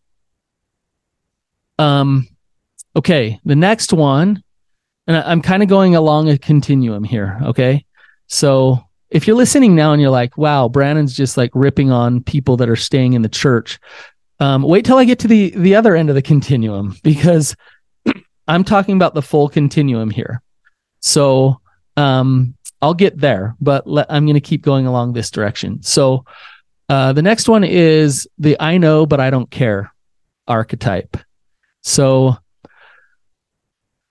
um 1.78 2.28
okay 2.96 3.40
the 3.44 3.56
next 3.56 3.92
one 3.92 4.42
and 5.06 5.16
I, 5.16 5.30
I'm 5.30 5.42
kind 5.42 5.62
of 5.62 5.68
going 5.68 5.94
along 5.94 6.28
a 6.30 6.38
continuum 6.38 7.04
here. 7.04 7.38
Okay. 7.42 7.84
So 8.26 8.84
if 9.14 9.28
you're 9.28 9.36
listening 9.36 9.76
now 9.76 9.92
and 9.92 10.02
you're 10.02 10.10
like, 10.10 10.36
wow, 10.36 10.68
Brannon's 10.68 11.16
just 11.16 11.36
like 11.36 11.52
ripping 11.54 11.92
on 11.92 12.20
people 12.20 12.56
that 12.56 12.68
are 12.68 12.76
staying 12.76 13.12
in 13.12 13.22
the 13.22 13.28
church, 13.28 13.78
um, 14.40 14.62
wait 14.62 14.84
till 14.84 14.98
I 14.98 15.04
get 15.04 15.20
to 15.20 15.28
the 15.28 15.50
the 15.50 15.76
other 15.76 15.94
end 15.94 16.08
of 16.08 16.16
the 16.16 16.22
continuum 16.22 16.96
because 17.04 17.54
I'm 18.48 18.64
talking 18.64 18.96
about 18.96 19.14
the 19.14 19.22
full 19.22 19.48
continuum 19.48 20.10
here. 20.10 20.42
So 20.98 21.60
um, 21.96 22.56
I'll 22.82 22.92
get 22.92 23.16
there, 23.16 23.54
but 23.60 23.84
I'm 23.86 24.26
going 24.26 24.34
to 24.34 24.40
keep 24.40 24.62
going 24.62 24.84
along 24.86 25.12
this 25.12 25.30
direction. 25.30 25.80
So 25.84 26.24
uh, 26.88 27.12
the 27.12 27.22
next 27.22 27.48
one 27.48 27.62
is 27.62 28.26
the 28.38 28.56
I 28.58 28.78
know, 28.78 29.06
but 29.06 29.20
I 29.20 29.30
don't 29.30 29.50
care 29.50 29.94
archetype. 30.48 31.16
So 31.82 32.36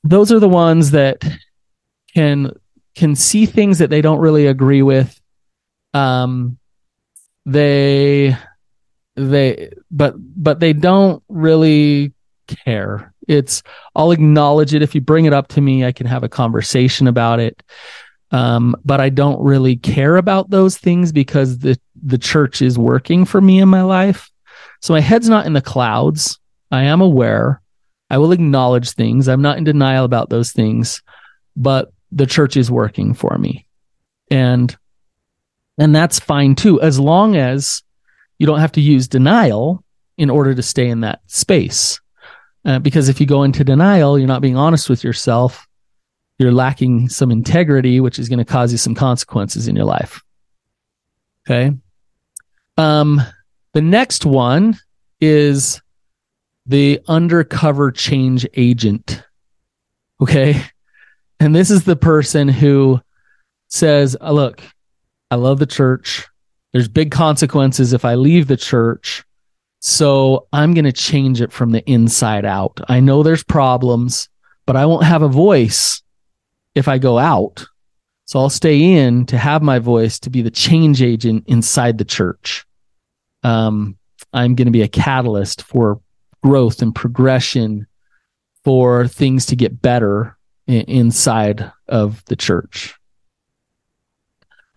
those 0.06 0.32
are 0.32 0.40
the 0.40 0.48
ones 0.48 0.92
that 0.92 1.24
can 2.14 2.54
can 2.96 3.16
see 3.16 3.46
things 3.46 3.80
that 3.80 3.90
they 3.90 4.02
don't 4.02 4.20
really 4.20 4.48
agree 4.48 4.82
with. 4.82 5.20
Um, 5.94 6.58
they 7.46 8.36
they 9.16 9.72
but 9.92 10.16
but 10.18 10.60
they 10.60 10.74
don't 10.74 11.24
really 11.28 12.14
care. 12.66 13.14
It's 13.28 13.64
I'll 13.96 14.12
acknowledge 14.12 14.74
it 14.74 14.82
if 14.82 14.96
you 14.96 15.02
bring 15.02 15.26
it 15.26 15.34
up 15.34 15.50
to 15.50 15.62
me. 15.62 15.86
I 15.86 15.92
can 15.92 16.08
have 16.08 16.24
a 16.24 16.30
conversation 16.30 17.08
about 17.08 17.40
it. 17.40 17.62
Um, 18.32 18.76
but 18.84 19.00
I 19.00 19.10
don't 19.10 19.44
really 19.44 19.76
care 19.76 20.18
about 20.18 20.50
those 20.50 20.78
things 20.78 21.12
because 21.12 21.60
the 21.60 21.80
the 22.02 22.18
church 22.18 22.62
is 22.62 22.78
working 22.78 23.26
for 23.26 23.40
me 23.40 23.60
in 23.60 23.70
my 23.70 23.84
life. 23.84 24.32
So 24.82 24.94
my 24.94 25.02
head's 25.02 25.30
not 25.30 25.46
in 25.46 25.54
the 25.54 25.62
clouds. 25.62 26.40
I 26.72 26.84
am 26.84 27.00
aware. 27.00 27.62
I 28.10 28.18
will 28.18 28.32
acknowledge 28.32 28.92
things. 28.92 29.28
I'm 29.28 29.42
not 29.42 29.58
in 29.58 29.64
denial 29.64 30.04
about 30.04 30.30
those 30.30 30.52
things, 30.52 31.02
but 31.56 31.93
the 32.14 32.26
church 32.26 32.56
is 32.58 32.72
working 32.72 33.14
for 33.14 33.38
me. 33.38 33.66
And 34.30 34.76
and 35.78 35.96
that's 35.96 36.20
fine 36.20 36.56
too 36.56 36.80
as 36.82 37.00
long 37.00 37.36
as 37.36 37.82
you 38.38 38.46
don't 38.46 38.60
have 38.60 38.72
to 38.74 38.82
use 38.82 39.08
denial 39.08 39.84
in 40.18 40.30
order 40.30 40.54
to 40.54 40.62
stay 40.62 40.88
in 40.88 41.02
that 41.02 41.22
space. 41.28 42.00
Uh, 42.66 42.80
because 42.80 43.10
if 43.10 43.20
you 43.20 43.26
go 43.26 43.44
into 43.44 43.64
denial, 43.64 44.18
you're 44.18 44.28
not 44.28 44.42
being 44.42 44.56
honest 44.56 44.90
with 44.90 45.04
yourself. 45.04 45.68
You're 46.40 46.52
lacking 46.52 47.10
some 47.10 47.32
integrity, 47.32 48.00
which 48.00 48.20
is 48.20 48.30
going 48.30 48.40
to 48.40 48.46
cause 48.46 48.72
you 48.72 48.78
some 48.78 48.96
consequences 48.96 49.68
in 49.68 49.76
your 49.76 49.86
life. 49.86 50.22
Okay. 51.46 51.76
Um, 52.78 53.22
the 53.74 53.82
next 53.82 54.26
one 54.26 54.78
is 55.20 55.82
the 56.66 57.02
undercover 57.08 57.92
change 57.92 58.48
agent. 58.54 59.24
Okay. 60.22 60.64
And 61.44 61.54
this 61.54 61.70
is 61.70 61.84
the 61.84 61.98
person 61.98 62.48
who 62.48 63.02
says, 63.68 64.16
oh, 64.22 64.34
Look, 64.34 64.64
I 65.30 65.36
love 65.36 65.60
the 65.60 65.66
church. 65.66 66.26
There's 66.72 66.88
big 66.88 67.12
consequences 67.12 67.92
if 67.92 68.06
I 68.06 68.16
leave 68.16 68.48
the 68.48 68.56
church. 68.56 69.26
So 69.82 70.48
I'm 70.54 70.74
going 70.74 70.86
to 70.86 70.94
change 70.94 71.42
it 71.42 71.52
from 71.52 71.72
the 71.72 71.84
inside 71.84 72.46
out. 72.46 72.80
I 72.88 73.02
know 73.02 73.24
there's 73.24 73.44
problems, 73.44 74.30
but 74.66 74.78
I 74.78 74.86
won't 74.86 75.04
have 75.04 75.22
a 75.22 75.28
voice 75.28 76.02
if 76.76 76.88
I 76.88 76.98
go 76.98 77.20
out. 77.20 77.66
So 78.24 78.40
I'll 78.40 78.50
stay 78.50 78.82
in 78.82 79.26
to 79.26 79.38
have 79.38 79.62
my 79.62 79.80
voice 79.80 80.20
to 80.20 80.30
be 80.30 80.44
the 80.44 80.50
change 80.50 81.02
agent 81.02 81.44
inside 81.48 81.98
the 81.98 82.06
church. 82.06 82.66
Um, 83.44 83.98
I'm 84.32 84.56
going 84.56 84.68
to 84.68 84.72
be 84.72 84.82
a 84.82 84.88
catalyst 84.88 85.64
for 85.64 86.00
growth 86.42 86.82
and 86.82 86.96
progression 86.96 87.86
for 88.64 89.10
things 89.10 89.48
to 89.48 89.58
get 89.58 89.82
better 89.82 90.38
inside 90.68 91.72
of 91.88 92.24
the 92.26 92.36
church. 92.36 92.96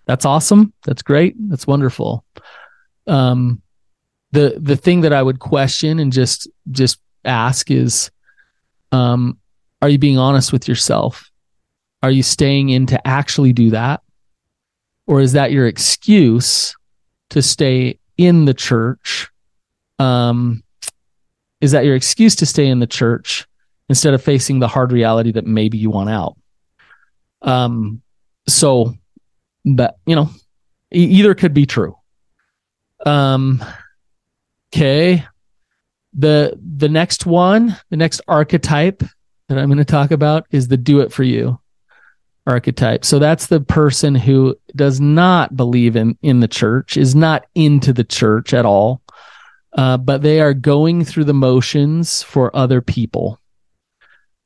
That's 0.06 0.24
awesome. 0.24 0.72
That's 0.84 1.02
great. 1.02 1.34
That's 1.48 1.66
wonderful. 1.66 2.24
Um, 3.06 3.62
the 4.32 4.56
the 4.58 4.76
thing 4.76 5.02
that 5.02 5.12
I 5.12 5.22
would 5.22 5.38
question 5.38 5.98
and 5.98 6.12
just 6.12 6.48
just 6.70 6.98
ask 7.24 7.70
is, 7.70 8.10
um, 8.92 9.38
are 9.82 9.88
you 9.88 9.98
being 9.98 10.18
honest 10.18 10.52
with 10.52 10.68
yourself? 10.68 11.30
Are 12.02 12.10
you 12.10 12.22
staying 12.22 12.68
in 12.68 12.86
to 12.86 13.06
actually 13.06 13.52
do 13.52 13.70
that, 13.70 14.02
or 15.06 15.20
is 15.20 15.32
that 15.32 15.52
your 15.52 15.66
excuse 15.66 16.74
to 17.30 17.42
stay 17.42 17.98
in 18.16 18.44
the 18.44 18.54
church? 18.54 19.28
Um, 19.98 20.62
is 21.60 21.72
that 21.72 21.84
your 21.84 21.96
excuse 21.96 22.36
to 22.36 22.46
stay 22.46 22.66
in 22.66 22.80
the 22.80 22.86
church 22.86 23.45
instead 23.88 24.14
of 24.14 24.22
facing 24.22 24.58
the 24.58 24.68
hard 24.68 24.92
reality 24.92 25.32
that 25.32 25.46
maybe 25.46 25.78
you 25.78 25.90
want 25.90 26.10
out. 26.10 26.36
Um, 27.42 28.02
so 28.48 28.94
but 29.66 29.98
you 30.06 30.14
know, 30.14 30.30
e- 30.94 31.04
either 31.04 31.34
could 31.34 31.52
be 31.52 31.66
true. 31.66 31.96
Um, 33.04 33.62
okay. 34.72 35.24
The, 36.14 36.58
the 36.58 36.88
next 36.88 37.26
one, 37.26 37.76
the 37.90 37.96
next 37.96 38.22
archetype 38.26 39.02
that 39.48 39.58
I'm 39.58 39.68
going 39.68 39.78
to 39.78 39.84
talk 39.84 40.12
about 40.12 40.46
is 40.50 40.68
the 40.68 40.78
do 40.78 41.00
it 41.00 41.12
for 41.12 41.24
you 41.24 41.60
archetype. 42.46 43.04
So 43.04 43.18
that's 43.18 43.48
the 43.48 43.60
person 43.60 44.14
who 44.14 44.56
does 44.76 45.00
not 45.00 45.56
believe 45.56 45.96
in, 45.96 46.16
in 46.22 46.38
the 46.38 46.48
church, 46.48 46.96
is 46.96 47.16
not 47.16 47.44
into 47.56 47.92
the 47.92 48.04
church 48.04 48.54
at 48.54 48.64
all. 48.64 49.02
Uh, 49.72 49.96
but 49.96 50.22
they 50.22 50.40
are 50.40 50.54
going 50.54 51.04
through 51.04 51.24
the 51.24 51.34
motions 51.34 52.22
for 52.22 52.54
other 52.56 52.80
people 52.80 53.38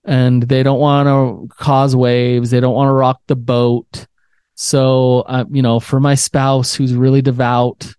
and 0.04 0.42
they 0.42 0.62
don't 0.62 0.80
want 0.80 1.06
to 1.06 1.54
cause 1.56 1.94
waves. 1.94 2.50
They 2.50 2.60
don't 2.60 2.74
want 2.74 2.88
to 2.88 2.92
rock 2.94 3.20
the 3.26 3.36
boat. 3.36 4.06
So, 4.54 5.20
uh, 5.20 5.44
you 5.50 5.62
know, 5.62 5.80
for 5.80 6.00
my 6.00 6.14
spouse 6.14 6.74
who's 6.74 6.94
really 6.94 7.22
devout, 7.22 7.94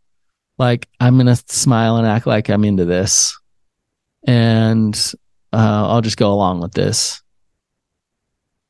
like 0.58 0.88
I'm 1.00 1.15
going 1.15 1.27
to 1.27 1.43
smile 1.48 1.98
and 1.98 2.08
act 2.08 2.27
like 2.27 2.50
I'm 2.50 2.63
into 2.63 2.86
this. 2.86 3.38
And 4.27 4.96
uh, 5.53 5.88
I'll 5.88 6.01
just 6.01 6.17
go 6.17 6.31
along 6.31 6.62
with 6.62 6.74
this. 6.74 7.22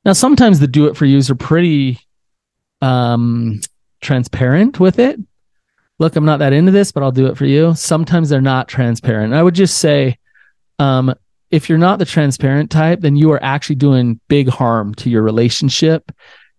Now, 0.05 0.13
sometimes 0.13 0.59
the 0.59 0.67
do 0.67 0.87
it 0.87 0.97
for 0.97 1.05
yous 1.05 1.29
are 1.29 1.35
pretty 1.35 1.99
um, 2.81 3.61
transparent 3.99 4.79
with 4.79 4.97
it. 4.99 5.19
Look, 5.99 6.15
I'm 6.15 6.25
not 6.25 6.39
that 6.39 6.53
into 6.53 6.71
this, 6.71 6.91
but 6.91 7.03
I'll 7.03 7.11
do 7.11 7.27
it 7.27 7.37
for 7.37 7.45
you. 7.45 7.75
Sometimes 7.75 8.29
they're 8.29 8.41
not 8.41 8.67
transparent. 8.67 9.33
I 9.33 9.43
would 9.43 9.53
just 9.53 9.77
say, 9.77 10.17
um, 10.79 11.13
if 11.51 11.67
you're 11.67 11.77
not 11.77 11.99
the 11.99 12.05
transparent 12.05 12.71
type, 12.71 13.01
then 13.01 13.15
you 13.15 13.31
are 13.31 13.43
actually 13.43 13.75
doing 13.75 14.19
big 14.29 14.47
harm 14.47 14.95
to 14.95 15.09
your 15.09 15.21
relationship 15.21 16.11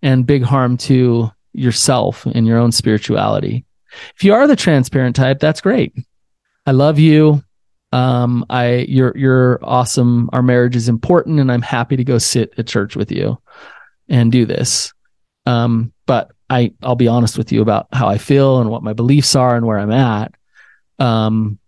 and 0.03 0.27
big 0.27 0.43
harm 0.43 0.77
to 0.77 1.31
yourself 1.55 2.27
and 2.27 2.47
your 2.47 2.59
own 2.59 2.73
spirituality. 2.73 3.65
If 4.15 4.23
you 4.23 4.35
are 4.35 4.47
the 4.47 4.57
transparent 4.57 5.17
type, 5.17 5.39
that's 5.41 5.61
great. 5.61 5.95
I 6.67 6.73
love 6.73 6.99
you. 6.99 7.43
Um, 7.93 8.47
I 8.49 8.87
you're 8.89 9.17
you're 9.17 9.59
awesome. 9.63 10.31
Our 10.33 10.43
marriage 10.43 10.77
is 10.77 10.89
important, 10.89 11.41
and 11.41 11.53
I'm 11.53 11.63
happy 11.63 11.97
to 11.97 12.05
go 12.05 12.19
sit 12.19 12.55
at 12.57 12.67
church 12.67 12.97
with 12.97 13.13
you 13.13 13.39
and 14.09 14.33
do 14.33 14.47
this. 14.47 14.93
Um, 15.45 15.93
but 16.07 16.33
I 16.49 16.73
I'll 16.83 16.97
be 16.97 17.09
honest 17.09 17.37
with 17.37 17.53
you 17.53 17.61
about 17.61 17.89
how 17.93 18.09
I 18.09 18.19
feel 18.19 18.61
and 18.61 18.71
what 18.71 18.83
my 18.83 18.93
beliefs 18.95 19.37
are 19.37 19.57
and 19.57 19.67
where 19.67 19.79
I'm 19.79 19.93
at. 19.93 20.35
Um, 20.99 21.59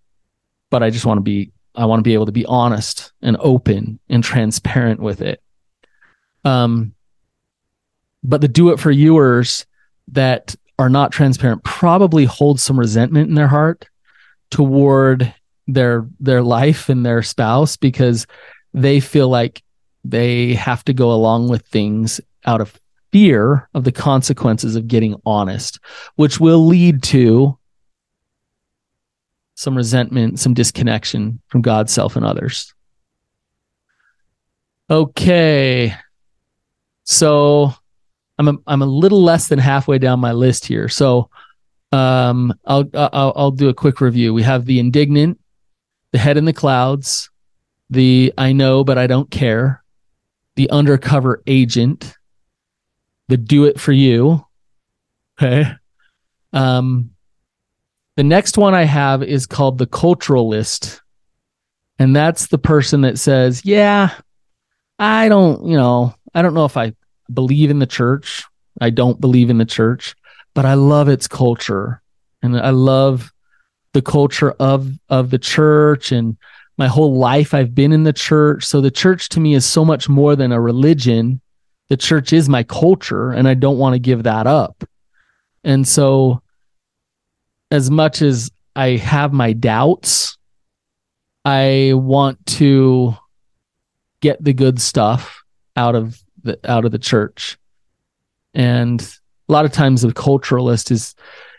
but 0.70 0.82
I 0.82 0.90
just 0.90 1.04
want 1.04 1.18
to 1.18 1.22
be 1.22 1.52
I 1.74 1.86
want 1.86 2.00
to 2.00 2.04
be 2.04 2.14
able 2.14 2.26
to 2.26 2.32
be 2.32 2.46
honest 2.46 3.12
and 3.22 3.36
open 3.40 3.98
and 4.08 4.22
transparent 4.22 5.00
with 5.00 5.20
it. 5.20 5.42
Um, 6.44 6.94
but 8.22 8.40
the 8.40 8.48
do 8.48 8.70
it 8.70 8.80
for 8.80 8.90
yours 8.90 9.66
that 10.08 10.54
are 10.78 10.88
not 10.88 11.12
transparent 11.12 11.64
probably 11.64 12.24
hold 12.24 12.60
some 12.60 12.78
resentment 12.78 13.28
in 13.28 13.34
their 13.34 13.48
heart 13.48 13.88
toward 14.50 15.34
their 15.66 16.06
their 16.20 16.42
life 16.42 16.88
and 16.88 17.04
their 17.04 17.22
spouse 17.22 17.76
because 17.76 18.26
they 18.72 19.00
feel 19.00 19.28
like 19.28 19.62
they 20.04 20.54
have 20.54 20.84
to 20.84 20.92
go 20.92 21.12
along 21.12 21.48
with 21.48 21.66
things 21.66 22.20
out 22.44 22.60
of 22.60 22.78
fear 23.12 23.68
of 23.74 23.84
the 23.84 23.92
consequences 23.92 24.76
of 24.76 24.88
getting 24.88 25.14
honest, 25.24 25.78
which 26.16 26.40
will 26.40 26.66
lead 26.66 27.02
to 27.02 27.56
some 29.54 29.76
resentment, 29.76 30.38
some 30.38 30.54
disconnection 30.54 31.40
from 31.48 31.62
God, 31.62 31.88
self, 31.88 32.16
and 32.16 32.24
others. 32.24 32.74
Okay. 34.90 35.94
So 37.04 37.72
I'm 38.38 38.48
a, 38.48 38.54
I'm 38.66 38.82
a 38.82 38.86
little 38.86 39.22
less 39.22 39.48
than 39.48 39.58
halfway 39.58 39.98
down 39.98 40.20
my 40.20 40.32
list 40.32 40.66
here. 40.66 40.88
So 40.88 41.30
um, 41.92 42.52
I'll, 42.64 42.84
I'll, 42.94 43.32
I'll 43.36 43.50
do 43.50 43.68
a 43.68 43.74
quick 43.74 44.00
review. 44.00 44.34
We 44.34 44.42
have 44.42 44.66
the 44.66 44.80
indignant, 44.80 45.40
the 46.12 46.18
head 46.18 46.36
in 46.36 46.44
the 46.44 46.52
clouds, 46.52 47.30
the 47.90 48.32
I 48.36 48.52
know 48.52 48.82
but 48.82 48.98
I 48.98 49.06
don't 49.06 49.30
care, 49.30 49.82
the 50.56 50.70
undercover 50.70 51.42
agent, 51.46 52.16
the 53.28 53.36
do 53.36 53.64
it 53.64 53.80
for 53.80 53.92
you. 53.92 54.44
Okay. 55.38 55.70
Um, 56.52 57.13
the 58.16 58.24
next 58.24 58.56
one 58.56 58.74
I 58.74 58.84
have 58.84 59.22
is 59.22 59.46
called 59.46 59.78
the 59.78 59.86
culturalist. 59.86 61.00
And 61.98 62.14
that's 62.14 62.48
the 62.48 62.58
person 62.58 63.02
that 63.02 63.18
says, 63.18 63.64
yeah, 63.64 64.10
I 64.98 65.28
don't, 65.28 65.66
you 65.66 65.76
know, 65.76 66.14
I 66.34 66.42
don't 66.42 66.54
know 66.54 66.64
if 66.64 66.76
I 66.76 66.94
believe 67.32 67.70
in 67.70 67.78
the 67.78 67.86
church. 67.86 68.44
I 68.80 68.90
don't 68.90 69.20
believe 69.20 69.50
in 69.50 69.58
the 69.58 69.64
church, 69.64 70.14
but 70.54 70.64
I 70.64 70.74
love 70.74 71.08
its 71.08 71.28
culture 71.28 72.02
and 72.42 72.58
I 72.58 72.70
love 72.70 73.32
the 73.92 74.02
culture 74.02 74.50
of 74.58 74.90
of 75.08 75.30
the 75.30 75.38
church 75.38 76.10
and 76.12 76.36
my 76.76 76.88
whole 76.88 77.16
life 77.16 77.54
I've 77.54 77.74
been 77.74 77.92
in 77.92 78.02
the 78.02 78.12
church. 78.12 78.64
So 78.64 78.80
the 78.80 78.90
church 78.90 79.28
to 79.30 79.40
me 79.40 79.54
is 79.54 79.64
so 79.64 79.84
much 79.84 80.08
more 80.08 80.34
than 80.34 80.50
a 80.50 80.60
religion. 80.60 81.40
The 81.88 81.96
church 81.96 82.32
is 82.32 82.48
my 82.48 82.64
culture 82.64 83.30
and 83.30 83.46
I 83.46 83.54
don't 83.54 83.78
want 83.78 83.94
to 83.94 84.00
give 84.00 84.24
that 84.24 84.48
up. 84.48 84.84
And 85.62 85.86
so 85.86 86.42
as 87.70 87.90
much 87.90 88.22
as 88.22 88.50
I 88.76 88.96
have 88.96 89.32
my 89.32 89.52
doubts, 89.52 90.36
I 91.44 91.92
want 91.94 92.44
to 92.46 93.16
get 94.20 94.42
the 94.42 94.52
good 94.52 94.80
stuff 94.80 95.42
out 95.76 95.94
of 95.94 96.18
the 96.42 96.58
out 96.64 96.84
of 96.84 96.92
the 96.92 96.98
church. 96.98 97.58
And 98.54 99.00
a 99.48 99.52
lot 99.52 99.64
of 99.64 99.72
times 99.72 100.02
the 100.02 100.08
culturalist 100.08 100.90
is 100.90 101.14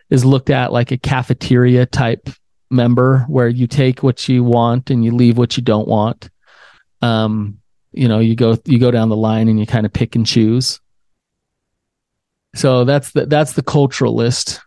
is 0.10 0.26
looked 0.26 0.50
at 0.50 0.72
like 0.72 0.92
a 0.92 0.98
cafeteria 0.98 1.86
type 1.86 2.30
member 2.70 3.20
where 3.28 3.48
you 3.48 3.68
take 3.68 4.04
what 4.04 4.28
you 4.28 4.44
want 4.44 4.90
and 4.90 5.04
you 5.04 5.12
leave 5.12 5.38
what 5.38 5.58
you 5.58 5.64
don't 5.64 5.88
want. 5.88 6.30
Um, 7.02 7.60
you 7.92 8.08
know, 8.08 8.20
you 8.20 8.36
go 8.36 8.58
you 8.66 8.80
go 8.80 8.92
down 8.92 9.10
the 9.10 9.16
line 9.16 9.48
and 9.48 9.60
you 9.60 9.66
kind 9.66 9.86
of 9.86 9.94
pick 9.94 10.16
and 10.16 10.26
choose. 10.26 10.80
So 12.56 12.86
that's 12.86 13.12
the 13.12 13.26
that's 13.26 13.54
the 13.54 13.64
culturalist. 13.64 14.60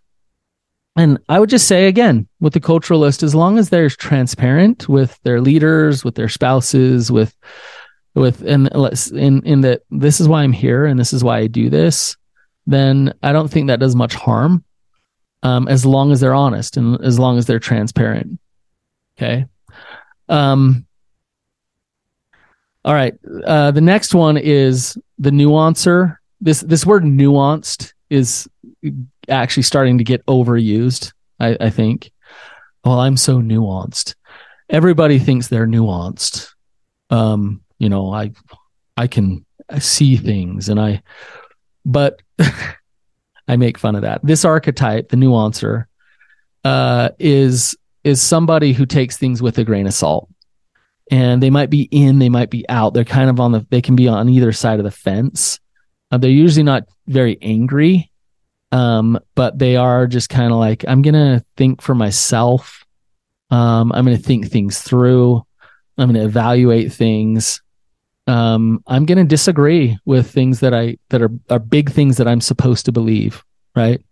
And 0.99 1.21
I 1.29 1.39
would 1.39 1.49
just 1.49 1.69
say 1.69 1.87
again, 1.87 2.27
with 2.41 2.55
the 2.55 2.61
culturalist, 2.61 3.23
as 3.23 3.33
long 3.33 3.57
as 3.57 3.69
they're 3.69 3.89
transparent 3.89 4.89
with 4.89 5.17
their 5.23 5.41
leaders, 5.41 6.05
with 6.05 6.17
their 6.17 6.29
spouses, 6.29 7.11
with 7.13 7.37
with 8.15 8.43
and 8.43 8.69
in 9.13 9.47
in 9.47 9.61
that 9.61 9.83
this 9.91 10.21
is 10.21 10.27
why 10.27 10.43
I'm 10.43 10.53
here 10.53 10.87
and 10.87 10.99
this 10.99 11.13
is 11.13 11.23
why 11.23 11.39
I 11.39 11.47
do 11.47 11.71
this, 11.71 12.17
then 12.67 13.15
I 13.23 13.33
don't 13.33 13.49
think 13.49 13.69
that 13.69 13.79
does 13.79 13.95
much 13.95 14.17
harm 14.17 14.65
um, 15.45 15.69
as 15.69 15.87
long 15.87 16.11
as 16.11 16.19
they're 16.19 16.35
honest 16.35 16.77
and 16.77 17.01
as 17.05 17.17
long 17.17 17.39
as 17.39 17.47
they're 17.47 17.61
transparent. 17.61 18.41
Okay. 19.17 19.47
Um, 20.29 20.85
all 22.85 22.95
right. 22.95 23.15
Uh, 23.45 23.71
the 23.71 23.81
next 23.81 24.17
one 24.17 24.37
is 24.37 24.99
the 25.21 25.31
nuancer. 25.31 26.17
This 26.41 26.61
this 26.63 26.85
word 26.85 27.05
nuanced 27.05 27.93
is 28.11 28.49
actually 29.29 29.65
starting 29.65 29.99
to 29.99 30.05
get 30.05 30.25
overused. 30.27 31.13
I, 31.41 31.57
I 31.61 31.71
think. 31.71 32.11
Well, 32.85 33.01
I'm 33.01 33.17
so 33.17 33.41
nuanced. 33.41 34.15
Everybody 34.69 35.19
thinks 35.19 35.49
they're 35.49 35.67
nuanced. 35.67 36.49
Um, 37.11 37.63
you 37.79 37.89
know, 37.89 38.13
I 38.13 38.33
I 38.97 39.07
can 39.07 39.45
see 39.79 40.17
things 40.17 40.69
and 40.69 40.81
I, 40.81 41.03
but 41.85 42.21
I 43.49 43.57
make 43.57 43.79
fun 43.79 43.95
of 43.95 44.03
that. 44.03 44.21
This 44.23 44.45
archetype, 44.45 45.09
the 45.09 45.17
nuancer, 45.17 45.87
uh, 46.65 47.11
is 47.19 47.77
is 48.05 48.23
somebody 48.23 48.73
who 48.73 48.87
takes 48.87 49.17
things 49.17 49.43
with 49.43 49.59
a 49.59 49.65
grain 49.65 49.87
of 49.87 49.95
salt. 49.95 50.29
And 51.11 51.43
they 51.43 51.51
might 51.51 51.71
be 51.71 51.83
in, 51.91 52.19
they 52.19 52.29
might 52.29 52.51
be 52.51 52.69
out. 52.69 52.95
They're 52.95 53.05
kind 53.05 53.31
of 53.31 53.41
on 53.41 53.53
the, 53.53 53.67
they 53.71 53.81
can 53.81 53.97
be 53.97 54.09
on 54.09 54.29
either 54.29 54.53
side 54.53 54.79
of 54.79 54.85
the 54.85 54.91
fence. 54.91 55.59
Uh, 56.11 56.19
they're 56.19 56.31
usually 56.31 56.65
not 56.65 56.85
very 57.07 57.39
angry, 57.41 58.11
um, 58.73 59.19
but 59.35 59.59
they 59.59 59.77
are 59.77 60.07
just 60.07 60.29
kind 60.29 60.53
of 60.53 60.59
like, 60.59 60.85
I'm 60.87 61.03
going 61.03 61.15
to 61.15 61.45
think 61.57 61.81
for 61.83 61.95
myself. 61.95 62.85
Um, 63.51 63.93
I'm 63.93 64.05
going 64.05 64.17
to 64.17 64.23
think 64.23 64.49
things 64.49 64.81
through. 64.81 65.45
I'm 65.97 66.11
going 66.11 66.21
to 66.21 66.27
evaluate 66.27 66.93
things 66.93 67.63
um, 68.29 68.83
I'm 68.87 69.07
going 69.07 69.19
to 69.19 69.25
disagree 69.25 69.99
with 70.05 70.31
things 70.31 70.61
that 70.61 70.75
I 70.75 70.99
that 71.09 71.23
are 71.23 71.31
are 71.49 71.59
big 71.59 71.91
things 71.91 72.19
that 72.19 72.29
I'm 72.29 72.43
supposed 72.43 72.85
to 72.85 72.93
believe, 72.93 73.43
right? 73.75 74.05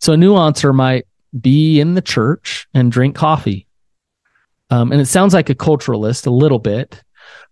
So 0.00 0.12
a 0.12 0.16
nuancer 0.16 0.72
might 0.72 1.06
be 1.38 1.80
in 1.80 1.94
the 1.94 2.00
church 2.00 2.68
and 2.72 2.92
drink 2.92 3.16
coffee, 3.16 3.66
um, 4.70 4.92
and 4.92 5.00
it 5.00 5.06
sounds 5.06 5.34
like 5.34 5.50
a 5.50 5.56
culturalist 5.56 6.24
a 6.24 6.30
little 6.30 6.60
bit, 6.60 7.02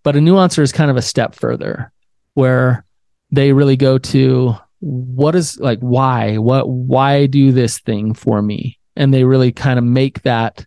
but 0.01 0.15
a 0.15 0.19
nuancer 0.19 0.59
is 0.59 0.71
kind 0.71 0.89
of 0.89 0.95
a 0.95 1.01
step 1.01 1.35
further, 1.35 1.91
where 2.35 2.85
they 3.29 3.51
really 3.51 3.75
go 3.75 3.97
to 3.97 4.55
what 4.83 5.33
is 5.33 5.57
like 5.59 5.79
why 5.79 6.37
what 6.37 6.67
why 6.67 7.25
do 7.25 7.51
this 7.51 7.79
thing 7.79 8.13
for 8.13 8.41
me, 8.41 8.79
and 8.95 9.13
they 9.13 9.23
really 9.23 9.51
kind 9.51 9.79
of 9.79 9.85
make 9.85 10.21
that 10.23 10.65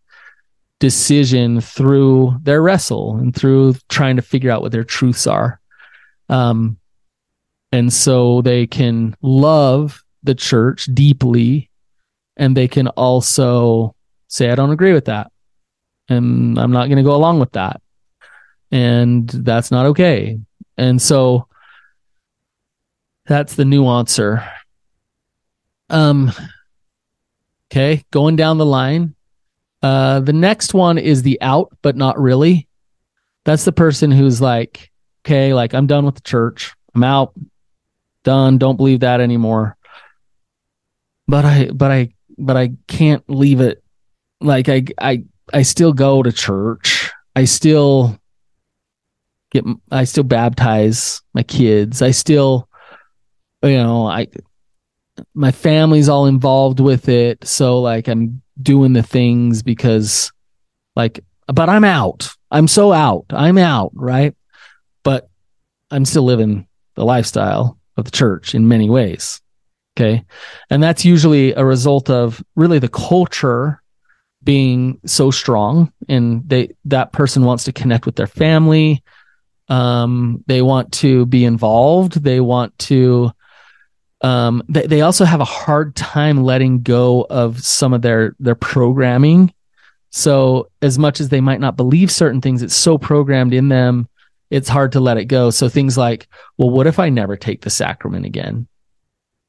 decision 0.78 1.60
through 1.60 2.36
their 2.42 2.62
wrestle 2.62 3.16
and 3.16 3.34
through 3.34 3.74
trying 3.88 4.16
to 4.16 4.22
figure 4.22 4.50
out 4.50 4.62
what 4.62 4.72
their 4.72 4.84
truths 4.84 5.26
are. 5.26 5.60
Um, 6.28 6.78
and 7.72 7.92
so 7.92 8.42
they 8.42 8.66
can 8.66 9.16
love 9.22 10.02
the 10.22 10.34
church 10.34 10.86
deeply 10.92 11.70
and 12.36 12.56
they 12.56 12.68
can 12.68 12.88
also 12.88 13.94
say, 14.28 14.50
I 14.50 14.54
don't 14.54 14.70
agree 14.70 14.92
with 14.92 15.06
that. 15.06 15.30
And 16.08 16.58
I'm 16.58 16.72
not 16.72 16.86
going 16.86 16.98
to 16.98 17.02
go 17.02 17.14
along 17.14 17.40
with 17.40 17.52
that. 17.52 17.80
And 18.70 19.28
that's 19.28 19.70
not 19.70 19.86
okay. 19.86 20.38
And 20.76 21.00
so 21.00 21.48
that's 23.26 23.54
the 23.54 23.64
nuancer. 23.64 24.48
Um, 25.90 26.32
okay, 27.70 28.04
going 28.10 28.36
down 28.36 28.58
the 28.58 28.66
line, 28.66 29.14
uh, 29.82 30.20
the 30.20 30.32
next 30.32 30.74
one 30.74 30.98
is 30.98 31.22
the 31.22 31.40
out, 31.40 31.76
but 31.82 31.96
not 31.96 32.18
really. 32.20 32.68
That's 33.44 33.64
the 33.64 33.72
person 33.72 34.10
who's 34.10 34.40
like, 34.40 34.90
okay, 35.24 35.54
like 35.54 35.74
I'm 35.74 35.86
done 35.86 36.04
with 36.04 36.16
the 36.16 36.22
church. 36.22 36.72
I'm 36.94 37.04
out, 37.04 37.34
done. 38.24 38.58
Don't 38.58 38.76
believe 38.76 39.00
that 39.00 39.20
anymore. 39.20 39.76
But 41.28 41.44
I, 41.44 41.70
but 41.72 41.90
I, 41.90 42.14
but 42.38 42.56
I 42.56 42.72
can't 42.88 43.28
leave 43.28 43.60
it. 43.60 43.82
Like 44.40 44.68
I, 44.68 44.84
I, 45.00 45.24
I 45.52 45.62
still 45.62 45.92
go 45.92 46.22
to 46.22 46.32
church. 46.32 47.10
I 47.34 47.44
still 47.44 48.18
get, 49.50 49.64
I 49.90 50.04
still 50.04 50.24
baptize 50.24 51.22
my 51.34 51.42
kids. 51.42 52.02
I 52.02 52.10
still, 52.10 52.68
you 53.66 53.78
know, 53.78 54.06
I, 54.06 54.28
my 55.34 55.50
family's 55.50 56.08
all 56.08 56.26
involved 56.26 56.80
with 56.80 57.08
it. 57.08 57.46
So 57.46 57.80
like 57.80 58.08
I'm 58.08 58.42
doing 58.60 58.92
the 58.92 59.02
things 59.02 59.62
because 59.62 60.32
like 60.94 61.20
but 61.46 61.68
I'm 61.68 61.84
out. 61.84 62.28
I'm 62.50 62.68
so 62.68 62.92
out. 62.92 63.26
I'm 63.30 63.58
out, 63.58 63.92
right? 63.94 64.34
But 65.04 65.28
I'm 65.90 66.04
still 66.04 66.24
living 66.24 66.66
the 66.94 67.04
lifestyle 67.04 67.78
of 67.96 68.04
the 68.04 68.10
church 68.10 68.54
in 68.54 68.68
many 68.68 68.90
ways. 68.90 69.40
Okay. 69.96 70.24
And 70.68 70.82
that's 70.82 71.04
usually 71.04 71.52
a 71.54 71.64
result 71.64 72.10
of 72.10 72.42
really 72.54 72.78
the 72.78 72.88
culture 72.88 73.80
being 74.42 75.00
so 75.04 75.30
strong 75.30 75.92
and 76.08 76.48
they 76.48 76.70
that 76.84 77.12
person 77.12 77.42
wants 77.42 77.64
to 77.64 77.72
connect 77.72 78.06
with 78.06 78.14
their 78.14 78.28
family 78.28 79.02
um 79.68 80.44
they 80.46 80.62
want 80.62 80.92
to 80.92 81.26
be 81.26 81.44
involved 81.44 82.22
they 82.22 82.38
want 82.38 82.78
to 82.78 83.32
um, 84.26 84.60
they, 84.68 84.88
they 84.88 85.00
also 85.02 85.24
have 85.24 85.40
a 85.40 85.44
hard 85.44 85.94
time 85.94 86.42
letting 86.42 86.82
go 86.82 87.24
of 87.30 87.64
some 87.64 87.92
of 87.92 88.02
their 88.02 88.34
their 88.40 88.56
programming. 88.56 89.54
So 90.10 90.68
as 90.82 90.98
much 90.98 91.20
as 91.20 91.28
they 91.28 91.40
might 91.40 91.60
not 91.60 91.76
believe 91.76 92.10
certain 92.10 92.40
things 92.40 92.62
it's 92.62 92.74
so 92.74 92.98
programmed 92.98 93.54
in 93.54 93.68
them 93.68 94.08
it's 94.48 94.68
hard 94.68 94.92
to 94.92 95.00
let 95.00 95.16
it 95.16 95.26
go. 95.26 95.50
So 95.50 95.68
things 95.68 95.96
like 95.96 96.26
well 96.58 96.70
what 96.70 96.88
if 96.88 96.98
i 96.98 97.08
never 97.08 97.36
take 97.36 97.60
the 97.60 97.70
sacrament 97.70 98.26
again? 98.26 98.66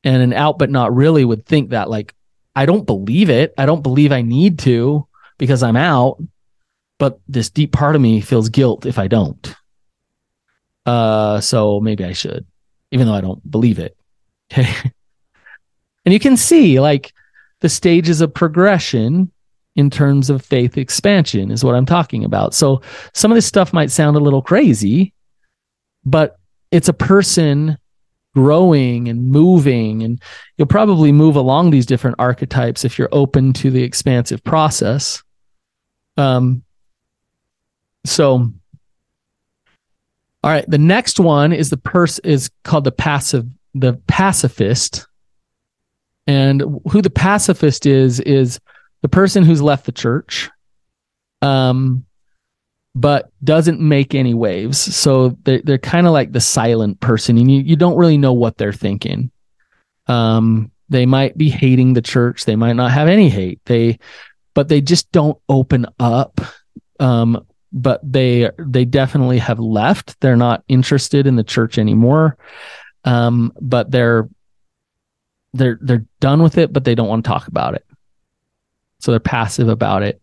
And 0.03 0.21
an 0.21 0.33
out 0.33 0.59
but 0.59 0.69
not 0.69 0.95
really 0.95 1.25
would 1.25 1.47
think 1.47 1.71
that 1.71 1.89
like 1.89 2.13
i 2.55 2.67
don't 2.67 2.85
believe 2.85 3.31
it. 3.31 3.55
I 3.57 3.65
don't 3.65 3.81
believe 3.81 4.11
i 4.11 4.21
need 4.21 4.59
to 4.59 5.07
because 5.39 5.63
i'm 5.63 5.75
out. 5.75 6.21
But 6.99 7.19
this 7.27 7.49
deep 7.49 7.71
part 7.71 7.95
of 7.95 8.01
me 8.01 8.21
feels 8.21 8.49
guilt 8.49 8.85
if 8.85 8.99
i 8.99 9.07
don't. 9.07 9.55
Uh 10.85 11.41
so 11.41 11.79
maybe 11.79 12.03
i 12.03 12.13
should 12.13 12.45
even 12.91 13.07
though 13.07 13.15
i 13.15 13.21
don't 13.21 13.49
believe 13.49 13.79
it 13.79 13.96
Okay. 14.51 14.91
And 16.05 16.13
you 16.13 16.21
can 16.21 16.37
see 16.37 16.79
like 16.79 17.11
the 17.59 17.67
stages 17.67 18.21
of 18.21 18.33
progression 18.33 19.29
in 19.75 19.89
terms 19.89 20.29
of 20.29 20.41
faith 20.41 20.77
expansion 20.77 21.51
is 21.51 21.65
what 21.65 21.75
I'm 21.75 21.85
talking 21.85 22.23
about. 22.23 22.53
So 22.53 22.81
some 23.13 23.29
of 23.29 23.35
this 23.35 23.45
stuff 23.45 23.73
might 23.73 23.91
sound 23.91 24.15
a 24.15 24.21
little 24.21 24.41
crazy, 24.41 25.13
but 26.05 26.39
it's 26.71 26.87
a 26.87 26.93
person 26.93 27.77
growing 28.33 29.09
and 29.09 29.31
moving 29.31 30.01
and 30.01 30.21
you'll 30.57 30.67
probably 30.67 31.11
move 31.11 31.35
along 31.35 31.71
these 31.71 31.85
different 31.85 32.15
archetypes 32.19 32.85
if 32.85 32.97
you're 32.97 33.09
open 33.11 33.51
to 33.51 33.69
the 33.69 33.83
expansive 33.83 34.41
process. 34.45 35.21
Um 36.15 36.63
so 38.05 38.53
all 40.43 40.51
right, 40.51 40.69
the 40.69 40.77
next 40.77 41.19
one 41.19 41.51
is 41.51 41.69
the 41.69 41.75
person 41.75 42.23
is 42.23 42.49
called 42.63 42.85
the 42.85 42.93
passive 42.93 43.45
the 43.79 43.93
pacifist. 44.07 45.07
And 46.25 46.81
who 46.91 47.01
the 47.01 47.09
pacifist 47.09 47.85
is, 47.85 48.19
is 48.19 48.59
the 49.01 49.09
person 49.09 49.43
who's 49.43 49.61
left 49.61 49.85
the 49.85 49.91
church. 49.91 50.49
Um, 51.41 52.05
but 52.95 53.31
doesn't 53.43 53.79
make 53.79 54.15
any 54.15 54.33
waves. 54.33 54.77
So 54.77 55.37
they're, 55.43 55.61
they're 55.63 55.77
kind 55.77 56.07
of 56.07 56.13
like 56.13 56.31
the 56.31 56.41
silent 56.41 56.99
person, 56.99 57.37
and 57.37 57.49
you, 57.49 57.61
you 57.61 57.75
don't 57.75 57.97
really 57.97 58.17
know 58.17 58.33
what 58.33 58.57
they're 58.57 58.73
thinking. 58.73 59.31
Um, 60.07 60.71
they 60.89 61.05
might 61.05 61.37
be 61.37 61.49
hating 61.49 61.93
the 61.93 62.01
church. 62.01 62.45
They 62.45 62.55
might 62.55 62.73
not 62.73 62.91
have 62.91 63.07
any 63.07 63.29
hate. 63.29 63.61
They, 63.65 63.99
but 64.55 64.67
they 64.67 64.81
just 64.81 65.11
don't 65.11 65.37
open 65.47 65.85
up. 65.99 66.41
Um, 66.99 67.45
but 67.71 67.99
they 68.03 68.49
they 68.57 68.85
definitely 68.85 69.37
have 69.39 69.59
left. 69.59 70.19
They're 70.19 70.37
not 70.37 70.63
interested 70.67 71.27
in 71.27 71.35
the 71.35 71.43
church 71.43 71.77
anymore. 71.77 72.37
Um, 73.03 73.53
but 73.61 73.91
they're 73.91 74.29
they're 75.53 75.79
they're 75.81 76.05
done 76.19 76.43
with 76.43 76.57
it, 76.57 76.73
but 76.73 76.83
they 76.83 76.95
don't 76.95 77.07
want 77.07 77.23
to 77.23 77.29
talk 77.29 77.47
about 77.47 77.75
it. 77.75 77.85
So 78.99 79.11
they're 79.11 79.19
passive 79.19 79.69
about 79.69 80.03
it 80.03 80.21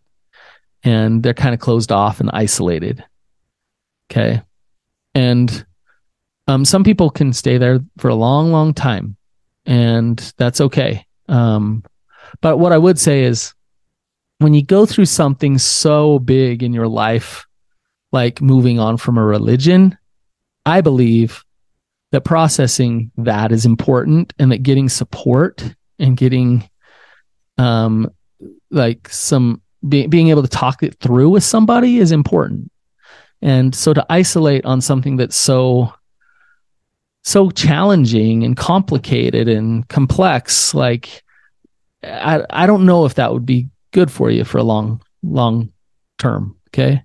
and 0.85 1.23
they're 1.23 1.35
kind 1.35 1.55
of 1.55 1.61
closed 1.61 1.91
off 1.91 2.21
and 2.21 2.31
isolated. 2.33 3.03
Okay. 4.11 4.43
And 5.15 5.67
um, 6.47 6.65
some 6.65 6.85
people 6.85 7.11
can 7.11 7.33
stay 7.33 7.57
there 7.57 7.81
for 7.99 8.09
a 8.09 8.15
long, 8.15 8.53
long 8.53 8.75
time, 8.75 9.17
and 9.65 10.19
that's 10.37 10.61
okay. 10.61 11.07
Um, 11.29 11.85
but 12.43 12.59
what 12.59 12.73
I 12.73 12.79
would 12.79 12.99
say 12.99 13.23
is 13.23 13.55
when 14.39 14.53
you 14.53 14.63
go 14.63 14.85
through 14.85 15.07
something 15.07 15.57
so 15.57 16.19
big 16.19 16.63
in 16.63 16.75
your 16.75 16.89
life, 16.89 17.47
like 18.13 18.43
moving 18.43 18.79
on 18.79 18.99
from 18.99 19.17
a 19.17 19.25
religion, 19.25 19.97
I 20.67 20.83
believe 20.83 21.44
that 22.15 22.25
processing 22.25 23.11
that 23.17 23.51
is 23.51 23.67
important 23.67 24.33
and 24.39 24.53
that 24.53 24.63
getting 24.63 24.89
support 24.89 25.75
and 25.99 26.17
getting 26.17 26.69
um 27.59 28.09
like 28.71 29.09
some 29.09 29.61
be, 29.89 30.07
being 30.07 30.29
able 30.29 30.43
to 30.43 30.49
talk 30.49 30.83
it 30.85 30.95
through 31.01 31.29
with 31.29 31.45
somebody 31.45 31.99
is 31.99 32.13
important. 32.13 32.71
And 33.43 33.75
so 33.75 33.93
to 33.93 34.07
isolate 34.09 34.65
on 34.65 34.81
something 34.81 35.17
that's 35.17 35.37
so 35.37 35.93
so 37.23 37.51
challenging 37.51 38.45
and 38.45 38.57
complicated 38.57 39.49
and 39.49 39.87
complex, 39.89 40.73
like 40.73 41.25
I 42.05 42.45
I 42.49 42.67
don't 42.67 42.87
know 42.87 43.07
if 43.07 43.15
that 43.15 43.33
would 43.33 43.45
be 43.45 43.69
good 43.91 44.11
for 44.11 44.31
you 44.31 44.45
for 44.45 44.59
a 44.59 44.63
long 44.63 45.03
long 45.25 45.73
term. 46.19 46.57
Okay. 46.69 47.03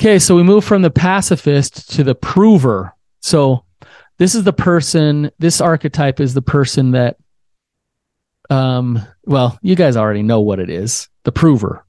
Okay, 0.00 0.18
so 0.18 0.34
we 0.34 0.42
move 0.42 0.64
from 0.64 0.82
the 0.82 0.90
pacifist 0.90 1.92
to 1.92 2.02
the 2.02 2.14
prover. 2.14 2.94
So 3.20 3.64
this 4.18 4.34
is 4.34 4.44
the 4.44 4.52
person, 4.52 5.30
this 5.38 5.60
archetype 5.60 6.20
is 6.20 6.34
the 6.34 6.42
person 6.42 6.92
that 6.92 7.16
um 8.48 9.00
well, 9.24 9.58
you 9.62 9.76
guys 9.76 9.96
already 9.96 10.22
know 10.22 10.40
what 10.40 10.58
it 10.58 10.70
is 10.70 11.08
the 11.24 11.32
prover. 11.32 11.84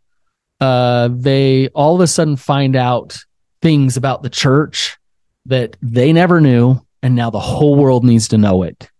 Uh, 0.60 1.10
they 1.12 1.70
all 1.70 1.96
of 1.96 2.02
a 2.02 2.08
sudden 2.08 2.36
find 2.36 2.76
out 2.76 3.18
things 3.62 3.98
about 3.98 4.24
the 4.24 4.30
church 4.30 4.98
that 5.48 5.76
they 5.82 6.14
never 6.14 6.40
knew, 6.40 6.80
and 7.02 7.16
now 7.16 7.30
the 7.30 7.40
whole 7.40 7.76
world 7.76 8.04
needs 8.04 8.28
to 8.30 8.38
know 8.38 8.64
it. 8.64 8.92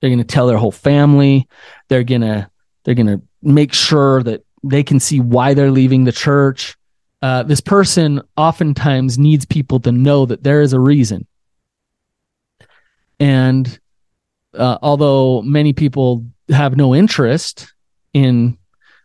They're 0.00 0.10
going 0.10 0.18
to 0.18 0.24
tell 0.24 0.46
their 0.46 0.58
whole 0.58 0.72
family. 0.72 1.48
They're 1.88 2.04
gonna 2.04 2.50
they're 2.84 2.94
gonna 2.94 3.22
make 3.42 3.72
sure 3.72 4.22
that 4.22 4.44
they 4.64 4.82
can 4.82 4.98
see 4.98 5.20
why 5.20 5.54
they're 5.54 5.70
leaving 5.70 6.04
the 6.04 6.12
church. 6.12 6.76
Uh, 7.22 7.42
this 7.44 7.60
person 7.60 8.20
oftentimes 8.36 9.18
needs 9.18 9.46
people 9.46 9.80
to 9.80 9.92
know 9.92 10.26
that 10.26 10.42
there 10.42 10.60
is 10.60 10.72
a 10.72 10.80
reason. 10.80 11.26
And 13.18 13.78
uh, 14.54 14.78
although 14.82 15.42
many 15.42 15.72
people 15.72 16.26
have 16.48 16.76
no 16.76 16.94
interest 16.94 17.72
in 18.12 18.56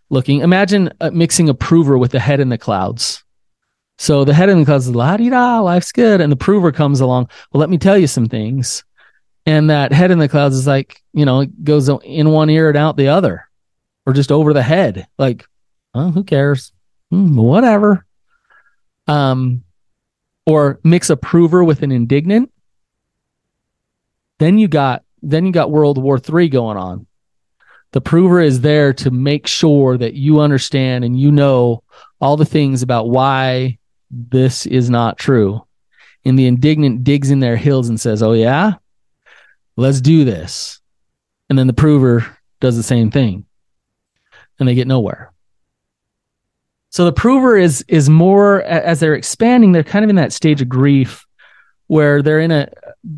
looking. 0.09 0.41
Imagine 0.41 0.91
uh, 1.01 1.09
mixing 1.11 1.49
a 1.49 1.53
prover 1.53 1.97
with 1.97 2.11
the 2.11 2.19
head 2.19 2.39
in 2.39 2.49
the 2.49 2.57
clouds. 2.57 3.23
So 3.97 4.25
the 4.25 4.33
head 4.33 4.49
in 4.49 4.59
the 4.59 4.65
clouds 4.65 4.87
is 4.87 4.95
la 4.95 5.17
di 5.17 5.29
da, 5.29 5.59
life's 5.59 5.91
good, 5.91 6.21
and 6.21 6.31
the 6.31 6.37
prover 6.37 6.71
comes 6.71 7.01
along. 7.01 7.29
Well, 7.51 7.59
let 7.59 7.69
me 7.69 7.77
tell 7.77 7.97
you 7.97 8.07
some 8.07 8.27
things. 8.27 8.83
And 9.45 9.69
that 9.69 9.91
head 9.91 10.11
in 10.11 10.19
the 10.19 10.29
clouds 10.29 10.55
is 10.55 10.67
like, 10.67 11.01
you 11.13 11.25
know, 11.25 11.41
it 11.41 11.63
goes 11.63 11.89
in 11.89 12.29
one 12.29 12.49
ear 12.49 12.69
and 12.69 12.77
out 12.77 12.97
the 12.97 13.07
other, 13.07 13.49
or 14.05 14.13
just 14.13 14.31
over 14.31 14.53
the 14.53 14.61
head. 14.61 15.07
Like, 15.17 15.45
oh, 15.93 16.11
who 16.11 16.23
cares? 16.23 16.71
Hmm, 17.09 17.35
whatever. 17.35 18.05
Um, 19.07 19.63
or 20.45 20.79
mix 20.83 21.09
a 21.09 21.17
prover 21.17 21.63
with 21.63 21.81
an 21.81 21.91
indignant. 21.91 22.51
Then 24.41 24.57
you 24.57 24.67
got 24.67 25.03
then 25.21 25.45
you 25.45 25.51
got 25.51 25.71
World 25.71 25.97
War 25.97 26.19
Three 26.19 26.49
going 26.49 26.77
on 26.77 27.05
the 27.91 28.01
prover 28.01 28.39
is 28.39 28.61
there 28.61 28.93
to 28.93 29.11
make 29.11 29.47
sure 29.47 29.97
that 29.97 30.13
you 30.13 30.39
understand 30.39 31.03
and 31.03 31.19
you 31.19 31.31
know 31.31 31.83
all 32.19 32.37
the 32.37 32.45
things 32.45 32.81
about 32.81 33.09
why 33.09 33.77
this 34.09 34.65
is 34.65 34.89
not 34.89 35.17
true. 35.17 35.65
And 36.23 36.37
the 36.37 36.47
indignant 36.47 37.03
digs 37.03 37.31
in 37.31 37.39
their 37.39 37.57
heels 37.57 37.89
and 37.89 37.99
says, 37.99 38.21
Oh, 38.21 38.33
yeah, 38.33 38.73
let's 39.75 40.01
do 40.01 40.23
this. 40.23 40.79
And 41.49 41.57
then 41.59 41.67
the 41.67 41.73
prover 41.73 42.37
does 42.59 42.77
the 42.77 42.83
same 42.83 43.11
thing 43.11 43.45
and 44.59 44.69
they 44.69 44.75
get 44.75 44.87
nowhere. 44.87 45.33
So 46.91 47.05
the 47.05 47.13
prover 47.13 47.57
is 47.57 47.83
is 47.87 48.09
more 48.09 48.61
as 48.63 48.99
they're 48.99 49.15
expanding, 49.15 49.71
they're 49.71 49.83
kind 49.83 50.03
of 50.03 50.09
in 50.09 50.17
that 50.17 50.33
stage 50.33 50.61
of 50.61 50.69
grief 50.69 51.25
where 51.87 52.21
they're 52.21 52.39
in 52.39 52.51
a 52.51 52.69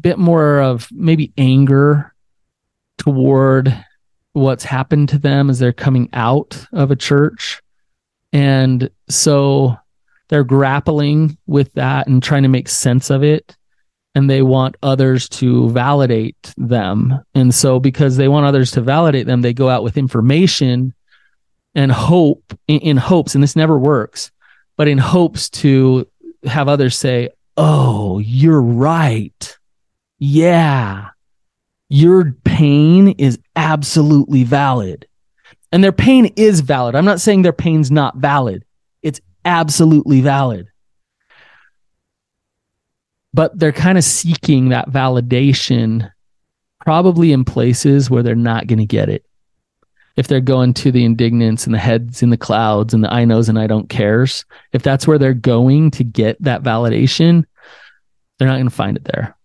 bit 0.01 0.17
more 0.17 0.61
of 0.61 0.87
maybe 0.91 1.33
anger 1.37 2.13
toward 2.97 3.85
what's 4.33 4.63
happened 4.63 5.09
to 5.09 5.17
them 5.17 5.49
as 5.49 5.59
they're 5.59 5.73
coming 5.73 6.09
out 6.13 6.65
of 6.73 6.91
a 6.91 6.95
church. 6.95 7.61
And 8.31 8.89
so 9.09 9.77
they're 10.29 10.43
grappling 10.43 11.37
with 11.45 11.71
that 11.73 12.07
and 12.07 12.21
trying 12.21 12.43
to 12.43 12.49
make 12.49 12.67
sense 12.67 13.09
of 13.09 13.23
it. 13.23 13.55
And 14.15 14.29
they 14.29 14.41
want 14.41 14.77
others 14.83 15.27
to 15.29 15.69
validate 15.71 16.53
them. 16.55 17.19
And 17.33 17.53
so, 17.53 17.79
because 17.79 18.15
they 18.15 18.27
want 18.27 18.45
others 18.45 18.69
to 18.71 18.81
validate 18.81 19.25
them, 19.25 19.41
they 19.41 19.53
go 19.53 19.69
out 19.69 19.83
with 19.83 19.97
information 19.97 20.93
and 21.73 21.91
hope 21.91 22.53
in, 22.67 22.79
in 22.81 22.97
hopes, 22.97 23.33
and 23.33 23.43
this 23.43 23.55
never 23.55 23.77
works, 23.77 24.31
but 24.77 24.87
in 24.87 24.99
hopes 24.99 25.49
to 25.49 26.07
have 26.45 26.67
others 26.67 26.95
say, 26.95 27.29
Oh, 27.57 28.19
you're 28.19 28.61
right. 28.61 29.57
Yeah 30.25 31.09
your 31.93 32.31
pain 32.43 33.09
is 33.19 33.37
absolutely 33.55 34.43
valid. 34.43 35.05
And 35.71 35.83
their 35.83 35.91
pain 35.91 36.33
is 36.35 36.61
valid. 36.61 36.95
I'm 36.95 37.05
not 37.05 37.21
saying 37.21 37.43
their 37.43 37.53
pain's 37.53 37.91
not 37.91 38.17
valid. 38.17 38.65
It's 39.03 39.21
absolutely 39.45 40.21
valid. 40.21 40.69
But 43.31 43.59
they're 43.59 43.71
kind 43.71 43.95
of 43.95 44.03
seeking 44.03 44.69
that 44.69 44.89
validation 44.89 46.11
probably 46.81 47.31
in 47.31 47.45
places 47.45 48.09
where 48.09 48.23
they're 48.23 48.33
not 48.33 48.65
going 48.65 48.79
to 48.79 48.87
get 48.87 49.09
it. 49.09 49.23
If 50.15 50.27
they're 50.27 50.41
going 50.41 50.73
to 50.75 50.91
the 50.91 51.05
indignants 51.05 51.65
and 51.65 51.75
the 51.75 51.79
heads 51.79 52.23
in 52.23 52.31
the 52.31 52.37
clouds 52.37 52.95
and 52.95 53.03
the 53.03 53.13
I 53.13 53.25
knows 53.25 53.49
and 53.49 53.59
I 53.59 53.67
don't 53.67 53.87
cares, 53.87 54.45
if 54.71 54.81
that's 54.81 55.05
where 55.05 55.19
they're 55.19 55.35
going 55.35 55.91
to 55.91 56.03
get 56.03 56.41
that 56.41 56.63
validation, 56.63 57.45
they're 58.39 58.47
not 58.47 58.55
going 58.55 58.65
to 58.65 58.75
find 58.75 58.97
it 58.97 59.03
there. 59.05 59.37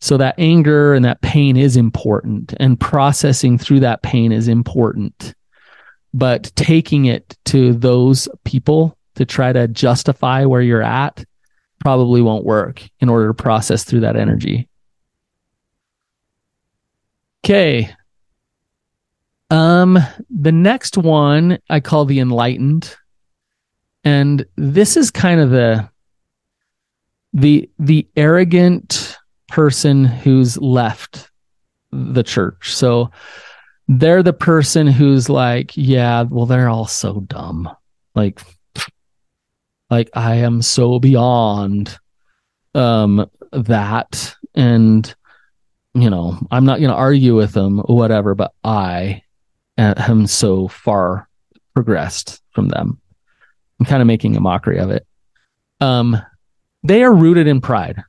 So 0.00 0.16
that 0.16 0.36
anger 0.38 0.94
and 0.94 1.04
that 1.04 1.20
pain 1.22 1.56
is 1.56 1.76
important 1.76 2.54
and 2.60 2.78
processing 2.78 3.58
through 3.58 3.80
that 3.80 4.02
pain 4.02 4.30
is 4.32 4.48
important. 4.48 5.34
But 6.14 6.52
taking 6.54 7.06
it 7.06 7.36
to 7.46 7.74
those 7.74 8.28
people 8.44 8.96
to 9.16 9.24
try 9.24 9.52
to 9.52 9.66
justify 9.68 10.44
where 10.44 10.62
you're 10.62 10.82
at 10.82 11.24
probably 11.80 12.22
won't 12.22 12.44
work 12.44 12.82
in 13.00 13.08
order 13.08 13.28
to 13.28 13.34
process 13.34 13.84
through 13.84 14.00
that 14.00 14.16
energy. 14.16 14.68
Okay. 17.44 17.94
Um 19.50 19.98
the 20.30 20.52
next 20.52 20.96
one 20.96 21.58
I 21.68 21.80
call 21.80 22.04
the 22.04 22.20
enlightened. 22.20 22.94
And 24.04 24.46
this 24.56 24.96
is 24.96 25.10
kind 25.10 25.40
of 25.40 25.50
the 25.50 25.88
the 27.32 27.68
the 27.78 28.06
arrogant 28.16 29.07
person 29.48 30.04
who's 30.04 30.56
left 30.58 31.30
the 31.90 32.22
church. 32.22 32.74
So 32.74 33.10
they're 33.88 34.22
the 34.22 34.32
person 34.32 34.86
who's 34.86 35.28
like, 35.28 35.76
yeah, 35.76 36.22
well, 36.22 36.46
they're 36.46 36.68
all 36.68 36.86
so 36.86 37.20
dumb. 37.20 37.68
Like, 38.14 38.40
like 39.90 40.10
I 40.14 40.36
am 40.36 40.62
so 40.62 40.98
beyond 40.98 41.98
um 42.74 43.28
that 43.52 44.34
and 44.54 45.14
you 45.94 46.10
know 46.10 46.38
i'm 46.50 46.64
not 46.64 46.78
going 46.78 46.90
to 46.90 46.96
argue 46.96 47.34
with 47.34 47.52
them 47.52 47.80
or 47.84 47.96
whatever 47.96 48.34
but 48.34 48.52
i 48.62 49.22
am 49.78 50.26
so 50.26 50.68
far 50.68 51.28
progressed 51.74 52.42
from 52.50 52.68
them 52.68 53.00
i'm 53.80 53.86
kind 53.86 54.02
of 54.02 54.06
making 54.06 54.36
a 54.36 54.40
mockery 54.40 54.78
of 54.78 54.90
it 54.90 55.06
um 55.80 56.20
they 56.84 57.02
are 57.02 57.12
rooted 57.12 57.46
in 57.46 57.60
pride 57.60 58.02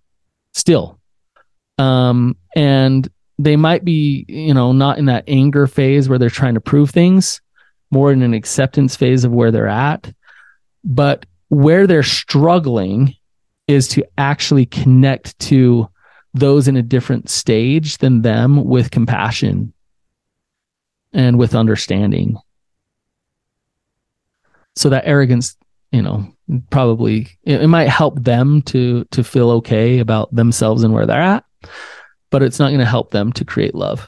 still 0.54 0.99
um, 1.80 2.36
and 2.56 3.10
they 3.40 3.56
might 3.56 3.84
be, 3.86 4.26
you 4.28 4.54
know, 4.54 4.72
not 4.74 5.00
in 5.00 5.06
that 5.06 5.24
anger 5.28 5.66
phase 5.66 6.08
where 6.10 6.20
they're 6.20 6.30
trying 6.30 6.56
to 6.56 6.62
prove 6.62 6.92
things, 6.92 7.42
more 7.90 8.12
in 8.12 8.22
an 8.22 8.34
acceptance 8.34 8.96
phase 8.96 9.24
of 9.24 9.32
where 9.32 9.50
they're 9.50 9.68
at. 9.68 10.14
but 10.84 11.26
where 11.50 11.88
they're 11.88 12.04
struggling 12.04 13.16
is 13.68 13.88
to 13.90 14.06
actually 14.18 14.66
connect 14.66 15.38
to 15.40 15.90
those 16.34 16.68
in 16.68 16.76
a 16.78 16.82
different 16.82 17.30
stage 17.30 17.98
than 17.98 18.22
them 18.22 18.64
with 18.66 18.92
compassion 18.92 19.74
and 21.12 21.38
with 21.40 21.56
understanding. 21.56 22.38
So 24.76 24.90
that 24.90 25.08
arrogance, 25.08 25.58
you 25.92 26.04
know, 26.04 26.32
probably 26.70 27.28
it, 27.44 27.62
it 27.64 27.68
might 27.68 27.90
help 27.90 28.24
them 28.24 28.62
to 28.64 29.06
to 29.06 29.24
feel 29.24 29.50
okay 29.52 30.00
about 30.00 30.34
themselves 30.34 30.84
and 30.84 30.94
where 30.94 31.08
they're 31.08 31.20
at, 31.20 31.44
but 32.30 32.44
it's 32.44 32.60
not 32.60 32.70
going 32.70 32.80
to 32.80 32.86
help 32.86 33.12
them 33.12 33.32
to 33.34 33.46
create 33.46 33.76
love. 33.76 34.08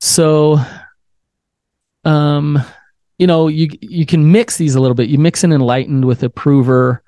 So 0.00 0.60
um 2.04 2.62
you 3.18 3.26
know, 3.28 3.46
you 3.46 3.68
you 3.80 4.04
can 4.04 4.32
mix 4.32 4.56
these 4.56 4.74
a 4.74 4.80
little 4.80 4.96
bit. 4.96 5.08
You 5.08 5.18
mix 5.18 5.44
an 5.44 5.52
enlightened 5.52 6.04
with 6.04 6.24
a 6.24 6.30
prover 6.30 7.04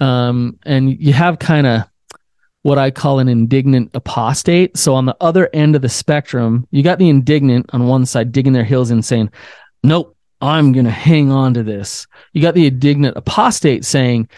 um, 0.00 0.58
and 0.64 1.00
you 1.00 1.12
have 1.12 1.38
kind 1.38 1.66
of 1.66 1.82
what 2.62 2.78
I 2.78 2.90
call 2.90 3.18
an 3.18 3.28
indignant 3.28 3.90
apostate. 3.94 4.76
So 4.76 4.94
on 4.94 5.06
the 5.06 5.16
other 5.20 5.48
end 5.52 5.76
of 5.76 5.82
the 5.82 5.88
spectrum, 5.88 6.66
you 6.70 6.82
got 6.82 6.98
the 6.98 7.08
indignant 7.08 7.70
on 7.72 7.86
one 7.86 8.06
side 8.06 8.32
digging 8.32 8.52
their 8.52 8.64
heels 8.64 8.90
in 8.90 9.02
saying, 9.02 9.30
Nope, 9.82 10.16
I'm 10.40 10.72
going 10.72 10.84
to 10.84 10.90
hang 10.90 11.30
on 11.30 11.54
to 11.54 11.62
this. 11.62 12.06
You 12.32 12.42
got 12.42 12.54
the 12.54 12.66
indignant 12.66 13.16
apostate 13.16 13.84
saying, 13.84 14.28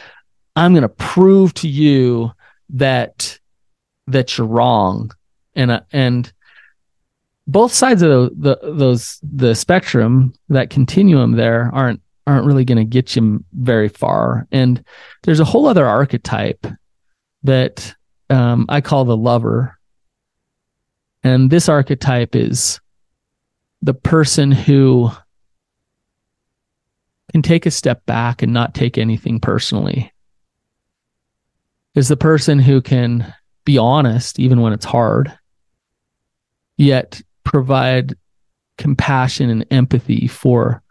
I'm 0.55 0.73
going 0.73 0.83
to 0.83 0.89
prove 0.89 1.55
to 1.55 1.69
you 1.69 2.33
that 2.71 3.39
that 4.07 4.37
you're 4.37 4.47
wrong. 4.47 5.13
And 5.55 5.71
uh, 5.71 5.81
and 5.93 6.33
both 7.47 7.73
sides 7.73 8.03
of 8.03 8.11
the, 8.11 8.59
the 8.61 8.73
those 8.73 9.19
the 9.23 9.55
spectrum, 9.55 10.35
that 10.49 10.71
continuum 10.71 11.33
there 11.33 11.71
aren't 11.73 12.01
aren't 12.27 12.47
really 12.47 12.65
going 12.65 12.79
to 12.79 12.85
get 12.85 13.17
you 13.17 13.45
very 13.53 13.89
far. 13.89 14.47
And 14.53 14.85
there's 15.23 15.41
a 15.41 15.45
whole 15.45 15.67
other 15.67 15.87
archetype 15.87 16.67
that 17.43 17.95
um, 18.31 18.67
I 18.69 18.81
call 18.81 19.05
the 19.05 19.17
lover. 19.17 19.77
And 21.25 21.51
this 21.51 21.69
archetype 21.69 22.35
is 22.35 22.81
the 23.81 23.95
person 23.95 24.53
who 24.53 25.11
can 27.33 27.43
take 27.43 27.67
a 27.67 27.71
step 27.71 28.05
back 28.07 28.43
and 28.43 28.53
not 28.53 28.75
take 28.75 28.99
anything 28.99 29.41
personally. 29.41 30.12
Is 31.95 32.09
the 32.09 32.17
person 32.17 32.59
who 32.59 32.81
can 32.81 33.35
be 33.65 33.79
honest 33.79 34.39
even 34.39 34.61
when 34.61 34.73
it's 34.73 34.85
hard, 34.85 35.33
yet 36.77 37.21
provide 37.45 38.17
compassion 38.79 39.51
and 39.51 39.67
empathy 39.71 40.27
for 40.27 40.83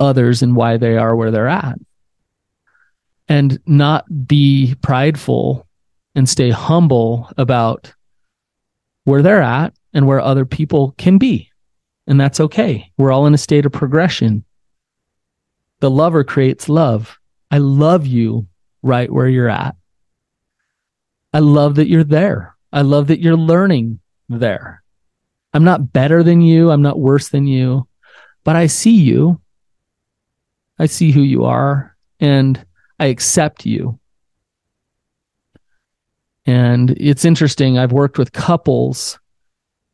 others 0.00 0.42
and 0.42 0.56
why 0.56 0.76
they 0.76 0.96
are 0.96 1.14
where 1.14 1.30
they're 1.30 1.48
at 1.48 1.78
and 3.28 3.58
not 3.66 4.26
be 4.26 4.74
prideful 4.82 5.66
and 6.14 6.28
stay 6.28 6.50
humble 6.50 7.30
about 7.36 7.92
where 9.04 9.22
they're 9.22 9.42
at 9.42 9.74
and 9.92 10.06
where 10.06 10.20
other 10.20 10.44
people 10.44 10.92
can 10.98 11.18
be. 11.18 11.50
And 12.06 12.20
that's 12.20 12.40
okay. 12.40 12.90
We're 12.96 13.12
all 13.12 13.26
in 13.26 13.34
a 13.34 13.38
state 13.38 13.66
of 13.66 13.72
progression. 13.72 14.44
The 15.80 15.90
lover 15.90 16.24
creates 16.24 16.68
love. 16.68 17.18
I 17.50 17.58
love 17.58 18.06
you 18.06 18.46
right 18.82 19.12
where 19.12 19.28
you're 19.28 19.48
at. 19.48 19.76
I 21.36 21.40
love 21.40 21.74
that 21.76 21.88
you're 21.88 22.04
there. 22.04 22.56
I 22.72 22.80
love 22.82 23.08
that 23.08 23.20
you're 23.20 23.36
learning 23.36 24.00
there. 24.28 24.82
I'm 25.52 25.64
not 25.64 25.92
better 25.92 26.22
than 26.22 26.40
you. 26.40 26.70
I'm 26.70 26.82
not 26.82 26.98
worse 26.98 27.28
than 27.28 27.46
you, 27.46 27.86
but 28.44 28.56
I 28.56 28.66
see 28.66 28.96
you 28.96 29.40
I 30.78 30.86
see 30.86 31.10
who 31.10 31.22
you 31.22 31.44
are 31.44 31.96
and 32.20 32.64
I 32.98 33.06
accept 33.06 33.66
you. 33.66 33.98
And 36.44 36.90
it's 36.90 37.24
interesting. 37.24 37.78
I've 37.78 37.92
worked 37.92 38.18
with 38.18 38.32
couples 38.32 39.18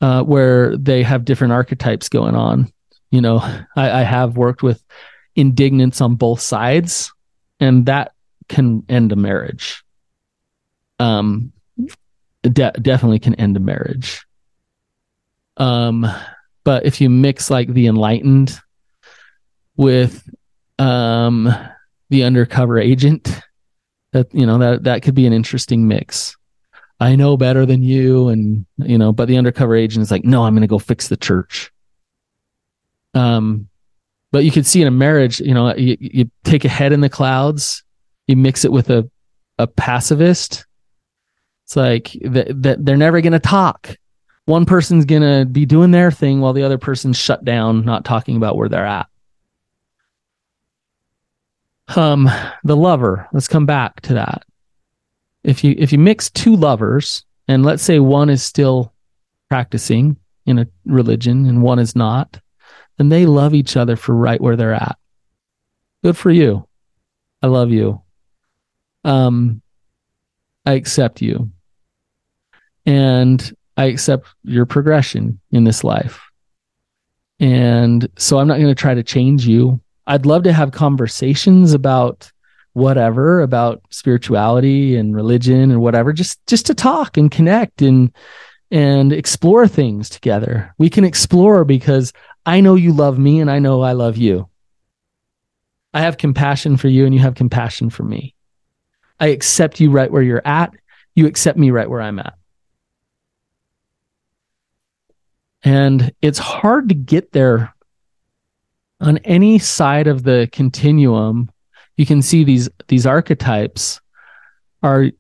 uh, 0.01 0.23
where 0.23 0.77
they 0.77 1.03
have 1.03 1.25
different 1.25 1.53
archetypes 1.53 2.09
going 2.09 2.35
on. 2.35 2.73
You 3.11 3.21
know, 3.21 3.39
I, 3.77 4.01
I 4.01 4.03
have 4.03 4.37
worked 4.37 4.63
with 4.63 4.83
indignants 5.37 6.01
on 6.01 6.17
both 6.17 6.41
sides, 6.41 7.13
and 7.61 7.87
that 7.87 8.13
can 8.49 8.85
end 8.89 9.13
a 9.13 9.17
marriage. 9.17 9.82
Um, 11.03 11.53
de- 12.43 12.73
definitely 12.81 13.19
can 13.19 13.35
end 13.37 13.57
a 13.57 13.61
marriage. 13.61 14.25
Um, 15.57 16.07
but 16.65 16.87
if 16.87 17.01
you 17.01 17.11
mix 17.11 17.51
like 17.51 17.69
the 17.69 17.87
enlightened 17.87 18.59
with 19.77 20.29
um, 20.79 21.55
the 22.11 22.25
undercover 22.25 22.79
agent. 22.79 23.41
That 24.13 24.33
you 24.35 24.45
know 24.45 24.59
that 24.59 24.85
that 24.85 25.03
could 25.03 25.15
be 25.15 25.27
an 25.27 25.33
interesting 25.33 25.89
mix. 25.89 26.37
I 27.01 27.17
know 27.17 27.37
better 27.37 27.65
than 27.65 27.83
you, 27.83 28.29
and 28.29 28.67
you 28.77 28.99
know, 28.99 29.13
but 29.13 29.27
the 29.27 29.39
undercover 29.39 29.75
agent 29.75 30.03
is 30.03 30.11
like, 30.11 30.25
no, 30.25 30.45
I'm 30.45 30.55
going 30.55 30.61
to 30.61 30.67
go 30.67 30.79
fix 30.79 31.09
the 31.09 31.17
church. 31.17 31.73
Um, 33.15 33.69
but 34.31 34.45
you 34.45 34.51
could 34.51 34.67
see 34.67 34.83
in 34.83 34.89
a 34.89 34.93
marriage, 34.93 35.41
you 35.41 35.55
know, 35.55 35.75
you, 35.75 35.97
you 36.01 36.31
take 36.45 36.65
a 36.65 36.69
head 36.69 36.93
in 36.93 37.01
the 37.01 37.09
clouds, 37.09 37.83
you 38.27 38.37
mix 38.37 38.65
it 38.65 38.73
with 38.73 38.91
a 38.91 39.11
a 39.59 39.67
pacifist. 39.67 40.67
It's 41.73 41.77
like 41.77 42.13
that 42.25 42.85
they're 42.85 42.99
never 42.99 43.23
going 43.23 43.33
to 43.33 43.39
talk. 43.39 43.97
One 44.45 44.67
person's 44.67 45.07
going 45.07 45.23
to 45.23 45.47
be 45.47 45.65
doing 45.65 45.91
their 45.91 46.11
thing 46.11 46.41
while 46.41 46.53
the 46.53 46.65
other 46.65 46.77
person's 46.77 47.17
shut 47.17 47.47
down, 47.47 47.87
not 47.87 48.05
talking 48.05 48.37
about 48.37 48.59
where 48.59 48.69
they're 48.69 48.85
at. 48.85 49.07
Um, 51.97 52.29
the 52.63 52.77
lover. 52.77 53.27
Let's 53.33 53.49
come 53.49 53.65
back 53.65 54.03
to 54.03 54.15
that. 54.15 54.45
If 55.45 55.65
you 55.65 55.75
if 55.79 55.93
you 55.93 55.99
mix 55.99 56.29
two 56.29 56.57
lovers, 56.57 57.25
and 57.49 57.65
let's 57.65 57.83
say 57.83 57.99
one 57.99 58.29
is 58.29 58.43
still 58.43 58.93
practicing 59.49 60.19
in 60.45 60.59
a 60.59 60.69
religion 60.85 61.47
and 61.47 61.63
one 61.63 61.79
is 61.79 61.97
not, 61.97 62.39
then 62.99 63.09
they 63.09 63.25
love 63.25 63.55
each 63.55 63.79
other 63.79 63.97
for 63.97 64.15
right 64.15 64.43
where 64.43 64.57
they're 64.57 64.75
at. 64.75 64.99
Good 66.05 66.19
for 66.19 66.31
you. 66.31 66.69
I 67.41 67.47
love 67.47 67.71
you. 67.71 68.03
Um, 69.05 69.63
I 70.67 70.75
accept 70.75 71.23
you. 71.23 71.51
And 72.87 73.55
I 73.77 73.87
accept 73.87 74.29
your 74.45 74.67
progression 74.67 75.41
in 75.51 75.65
this 75.65 75.85
life. 75.85 76.21
And 77.41 78.09
so 78.17 78.39
I'm 78.39 78.49
not 78.49 78.59
going 78.59 78.69
to 78.69 78.75
try 78.75 78.95
to 78.95 79.03
change 79.03 79.47
you. 79.47 79.81
I'd 80.07 80.27
love 80.27 80.45
to 80.45 80.53
have 80.53 80.73
conversations 80.73 81.73
about 81.73 82.31
whatever 82.75 83.43
about 83.43 83.83
spirituality 83.91 84.97
and 84.97 85.15
religion 85.15 85.71
and 85.71 85.81
whatever 85.81 86.11
just 86.13 86.45
just 86.47 86.67
to 86.67 86.75
talk 86.75 87.17
and 87.19 87.31
connect 87.31 87.83
and 87.83 88.11
and 88.71 89.13
explore 89.13 89.69
things 89.69 90.09
together. 90.09 90.75
We 90.79 90.89
can 90.89 91.05
explore 91.05 91.65
because 91.65 92.13
I 92.47 92.61
know 92.61 92.75
you 92.75 92.93
love 92.93 93.19
me 93.19 93.41
and 93.41 93.51
I 93.51 93.59
know 93.59 93.83
I 93.83 93.93
love 93.93 94.17
you. 94.17 94.49
I 95.93 96.01
have 96.01 96.17
compassion 96.17 96.79
for 96.79 96.89
you 96.89 97.05
and 97.05 97.15
you 97.15 97.21
have 97.21 97.35
compassion 97.35 97.91
for 97.91 98.03
me. 98.03 98.35
I 99.21 99.27
accept 99.29 99.79
you 99.79 99.91
right 99.91 100.11
where 100.11 100.23
you're 100.23 100.47
at. 100.47 100.73
You 101.15 101.27
accept 101.27 101.59
me 101.59 101.71
right 101.71 101.89
where 101.89 102.01
I'm 102.01 102.19
at. 102.19 102.35
And 105.65 106.13
it's 106.23 106.39
hard 106.39 106.89
to 106.89 106.95
get 106.95 107.33
there 107.33 107.75
on 109.03 109.19
any 109.19 109.59
side 109.59 110.07
of 110.07 110.23
the 110.23 110.49
continuum, 110.53 111.51
you 111.97 112.07
can 112.07 112.23
see 112.23 112.45
these 112.45 112.71
these 112.89 113.05
archetypes 113.05 114.01
are 114.83 115.11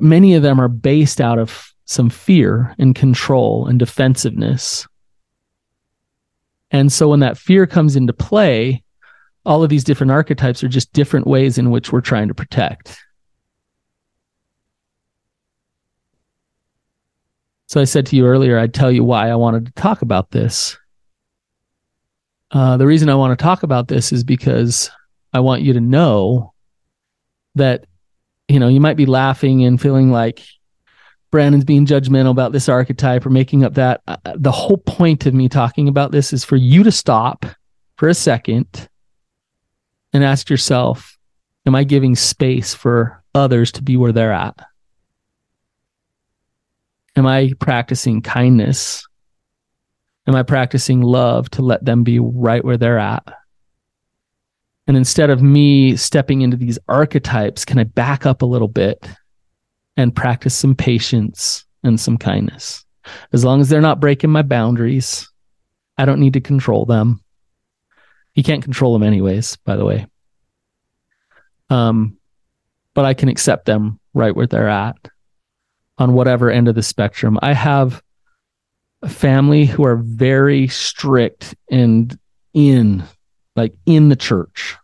many 0.00 0.34
of 0.34 0.42
them 0.42 0.60
are 0.60 0.68
based 0.68 1.20
out 1.20 1.38
of 1.38 1.72
some 1.86 2.10
fear 2.10 2.74
and 2.78 2.94
control 2.94 3.66
and 3.66 3.78
defensiveness. 3.78 4.86
And 6.70 6.92
so 6.92 7.08
when 7.08 7.20
that 7.20 7.36
fear 7.38 7.66
comes 7.66 7.96
into 7.96 8.12
play, 8.12 8.84
all 9.44 9.64
of 9.64 9.70
these 9.70 9.84
different 9.84 10.12
archetypes 10.12 10.62
are 10.62 10.68
just 10.68 10.92
different 10.92 11.26
ways 11.26 11.58
in 11.58 11.70
which 11.70 11.90
we're 11.90 12.00
trying 12.00 12.28
to 12.28 12.34
protect. 12.34 12.96
So 17.70 17.80
I 17.80 17.84
said 17.84 18.06
to 18.06 18.16
you 18.16 18.26
earlier, 18.26 18.58
I'd 18.58 18.74
tell 18.74 18.90
you 18.90 19.04
why 19.04 19.30
I 19.30 19.36
wanted 19.36 19.66
to 19.66 19.72
talk 19.80 20.02
about 20.02 20.32
this. 20.32 20.76
Uh, 22.50 22.76
the 22.76 22.86
reason 22.86 23.08
I 23.08 23.14
want 23.14 23.38
to 23.38 23.40
talk 23.40 23.62
about 23.62 23.86
this 23.86 24.10
is 24.10 24.24
because 24.24 24.90
I 25.32 25.38
want 25.38 25.62
you 25.62 25.74
to 25.74 25.80
know 25.80 26.52
that, 27.54 27.86
you 28.48 28.58
know, 28.58 28.66
you 28.66 28.80
might 28.80 28.96
be 28.96 29.06
laughing 29.06 29.64
and 29.64 29.80
feeling 29.80 30.10
like 30.10 30.42
Brannon's 31.30 31.64
being 31.64 31.86
judgmental 31.86 32.32
about 32.32 32.50
this 32.50 32.68
archetype 32.68 33.24
or 33.24 33.30
making 33.30 33.62
up 33.62 33.74
that. 33.74 34.00
Uh, 34.08 34.16
the 34.34 34.50
whole 34.50 34.78
point 34.78 35.26
of 35.26 35.34
me 35.34 35.48
talking 35.48 35.86
about 35.86 36.10
this 36.10 36.32
is 36.32 36.44
for 36.44 36.56
you 36.56 36.82
to 36.82 36.90
stop 36.90 37.46
for 37.98 38.08
a 38.08 38.14
second 38.14 38.88
and 40.12 40.24
ask 40.24 40.50
yourself, 40.50 41.16
am 41.66 41.76
I 41.76 41.84
giving 41.84 42.16
space 42.16 42.74
for 42.74 43.22
others 43.32 43.70
to 43.70 43.82
be 43.84 43.96
where 43.96 44.10
they're 44.10 44.32
at? 44.32 44.58
Am 47.16 47.26
I 47.26 47.52
practicing 47.58 48.22
kindness 48.22 49.06
Am 50.30 50.36
I 50.36 50.44
practicing 50.44 51.00
love 51.00 51.50
to 51.50 51.62
let 51.62 51.84
them 51.84 52.04
be 52.04 52.20
right 52.20 52.64
where 52.64 52.76
they're 52.76 53.00
at? 53.00 53.24
And 54.86 54.96
instead 54.96 55.28
of 55.28 55.42
me 55.42 55.96
stepping 55.96 56.42
into 56.42 56.56
these 56.56 56.78
archetypes, 56.88 57.64
can 57.64 57.80
I 57.80 57.84
back 57.84 58.26
up 58.26 58.42
a 58.42 58.46
little 58.46 58.68
bit 58.68 59.04
and 59.96 60.14
practice 60.14 60.54
some 60.54 60.76
patience 60.76 61.64
and 61.82 61.98
some 61.98 62.16
kindness? 62.16 62.84
As 63.32 63.44
long 63.44 63.60
as 63.60 63.68
they're 63.68 63.80
not 63.80 63.98
breaking 64.00 64.30
my 64.30 64.42
boundaries, 64.42 65.28
I 65.98 66.04
don't 66.04 66.20
need 66.20 66.34
to 66.34 66.40
control 66.40 66.84
them. 66.84 67.24
You 68.34 68.44
can't 68.44 68.62
control 68.62 68.92
them 68.92 69.02
anyways, 69.02 69.56
by 69.56 69.74
the 69.74 69.84
way. 69.84 70.06
Um, 71.70 72.18
but 72.94 73.04
I 73.04 73.14
can 73.14 73.28
accept 73.28 73.64
them 73.66 73.98
right 74.14 74.34
where 74.34 74.46
they're 74.46 74.68
at 74.68 74.96
on 76.00 76.14
whatever 76.14 76.50
end 76.50 76.66
of 76.66 76.74
the 76.74 76.82
spectrum. 76.82 77.38
I 77.42 77.52
have 77.52 78.02
a 79.02 79.08
family 79.08 79.66
who 79.66 79.84
are 79.84 79.96
very 79.96 80.66
strict 80.66 81.54
and 81.70 82.18
in 82.54 83.04
like 83.54 83.74
in 83.86 84.08
the 84.08 84.16
church. 84.16 84.76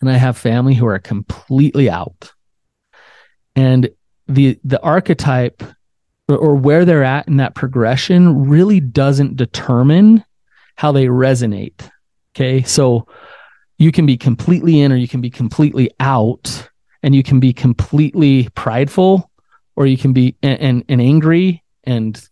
And 0.00 0.10
I 0.10 0.16
have 0.16 0.36
family 0.36 0.74
who 0.74 0.86
are 0.86 0.98
completely 0.98 1.90
out. 1.90 2.32
And 3.56 3.88
the 4.28 4.58
the 4.64 4.80
archetype 4.82 5.62
or, 6.28 6.36
or 6.36 6.54
where 6.54 6.84
they're 6.84 7.02
at 7.02 7.26
in 7.26 7.38
that 7.38 7.54
progression 7.54 8.48
really 8.48 8.80
doesn't 8.80 9.36
determine 9.36 10.24
how 10.76 10.92
they 10.92 11.06
resonate. 11.06 11.90
Okay? 12.34 12.62
So 12.62 13.06
you 13.78 13.92
can 13.92 14.04
be 14.04 14.18
completely 14.18 14.80
in 14.80 14.92
or 14.92 14.96
you 14.96 15.08
can 15.08 15.22
be 15.22 15.30
completely 15.30 15.90
out 15.98 16.68
and 17.02 17.14
you 17.14 17.22
can 17.22 17.40
be 17.40 17.52
completely 17.52 18.48
prideful 18.54 19.29
or 19.80 19.86
you 19.86 19.96
can 19.96 20.12
be 20.12 20.36
and, 20.42 20.84
and, 20.90 21.00
angry 21.00 21.64
and 21.84 22.28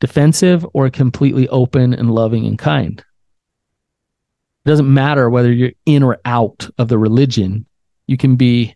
defensive 0.00 0.66
or 0.74 0.90
completely 0.90 1.48
open 1.48 1.94
and 1.94 2.10
loving 2.10 2.46
and 2.46 2.58
kind. 2.58 2.98
It 2.98 4.68
doesn't 4.68 4.92
matter 4.92 5.30
whether 5.30 5.52
you're 5.52 5.70
in 5.86 6.02
or 6.02 6.18
out 6.24 6.68
of 6.78 6.88
the 6.88 6.98
religion. 6.98 7.64
You 8.08 8.16
can 8.16 8.34
be, 8.34 8.74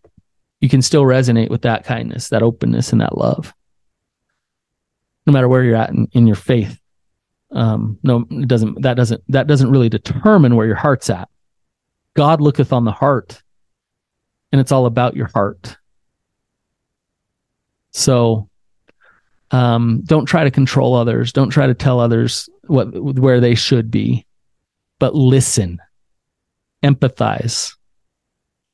you 0.61 0.69
can 0.69 0.81
still 0.81 1.03
resonate 1.03 1.51
with 1.51 1.63
that 1.63 1.83
kindness, 1.83 2.29
that 2.29 2.45
openness, 2.45 2.93
and 2.93 3.01
that 3.01 3.19
love. 3.19 3.53
No 5.27 5.33
matter 5.33 5.49
where 5.49 5.65
you're 5.65 5.75
at 5.75 5.91
in, 5.91 6.07
in 6.13 6.29
your 6.29 6.37
faith. 6.37 6.79
Um, 7.51 7.99
no, 8.05 8.27
it 8.31 8.47
doesn't, 8.47 8.83
that 8.83 8.95
doesn't, 8.95 9.25
that 9.27 9.49
doesn't 9.49 9.73
really 9.73 9.89
determine 9.89 10.55
where 10.55 10.69
your 10.69 10.77
heart's 10.77 11.11
at. 11.11 11.29
God 12.15 12.41
looketh 12.41 12.73
on 12.73 12.85
the 12.85 12.93
heart, 12.93 13.43
and 14.53 14.61
it's 14.61 14.71
all 14.71 14.87
about 14.87 15.17
your 15.17 15.31
heart. 15.35 15.79
So 17.95 18.51
um, 19.53 20.03
don't 20.05 20.27
try 20.27 20.45
to 20.45 20.51
control 20.51 20.95
others. 20.95 21.33
Don't 21.33 21.51
try 21.51 21.67
to 21.67 21.75
tell 21.75 22.01
others 22.01 22.49
what 22.67 22.93
where 22.93 23.41
they 23.41 23.55
should 23.55 23.91
be, 23.91 24.27
but 24.99 25.15
listen, 25.15 25.81
empathize, 26.83 27.75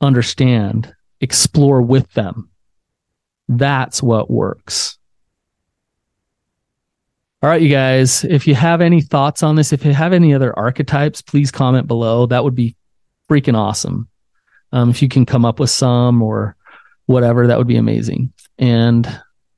understand, 0.00 0.92
explore 1.20 1.82
with 1.82 2.10
them. 2.14 2.48
That's 3.48 4.02
what 4.02 4.30
works. 4.30 4.96
All 7.42 7.50
right, 7.50 7.62
you 7.62 7.70
guys, 7.70 8.24
if 8.24 8.46
you 8.46 8.54
have 8.54 8.80
any 8.80 9.00
thoughts 9.00 9.42
on 9.42 9.56
this, 9.56 9.72
if 9.72 9.84
you 9.84 9.92
have 9.92 10.12
any 10.12 10.34
other 10.34 10.58
archetypes, 10.58 11.22
please 11.22 11.50
comment 11.50 11.86
below. 11.86 12.26
That 12.26 12.44
would 12.44 12.54
be 12.54 12.76
freaking 13.30 13.56
awesome. 13.56 14.08
Um, 14.72 14.90
if 14.90 15.02
you 15.02 15.08
can 15.08 15.26
come 15.26 15.44
up 15.44 15.58
with 15.58 15.70
some 15.70 16.22
or 16.22 16.56
whatever, 17.10 17.46
that 17.46 17.58
would 17.58 17.66
be 17.66 17.76
amazing. 17.76 18.32
And 18.58 19.06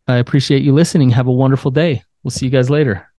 I 0.08 0.16
appreciate 0.16 0.62
you 0.62 0.72
listening. 0.72 1.10
Have 1.10 1.26
a 1.26 1.32
wonderful 1.32 1.70
day. 1.70 2.02
We'll 2.22 2.30
see 2.30 2.46
you 2.46 2.50
guys 2.50 2.70
later. 2.70 3.11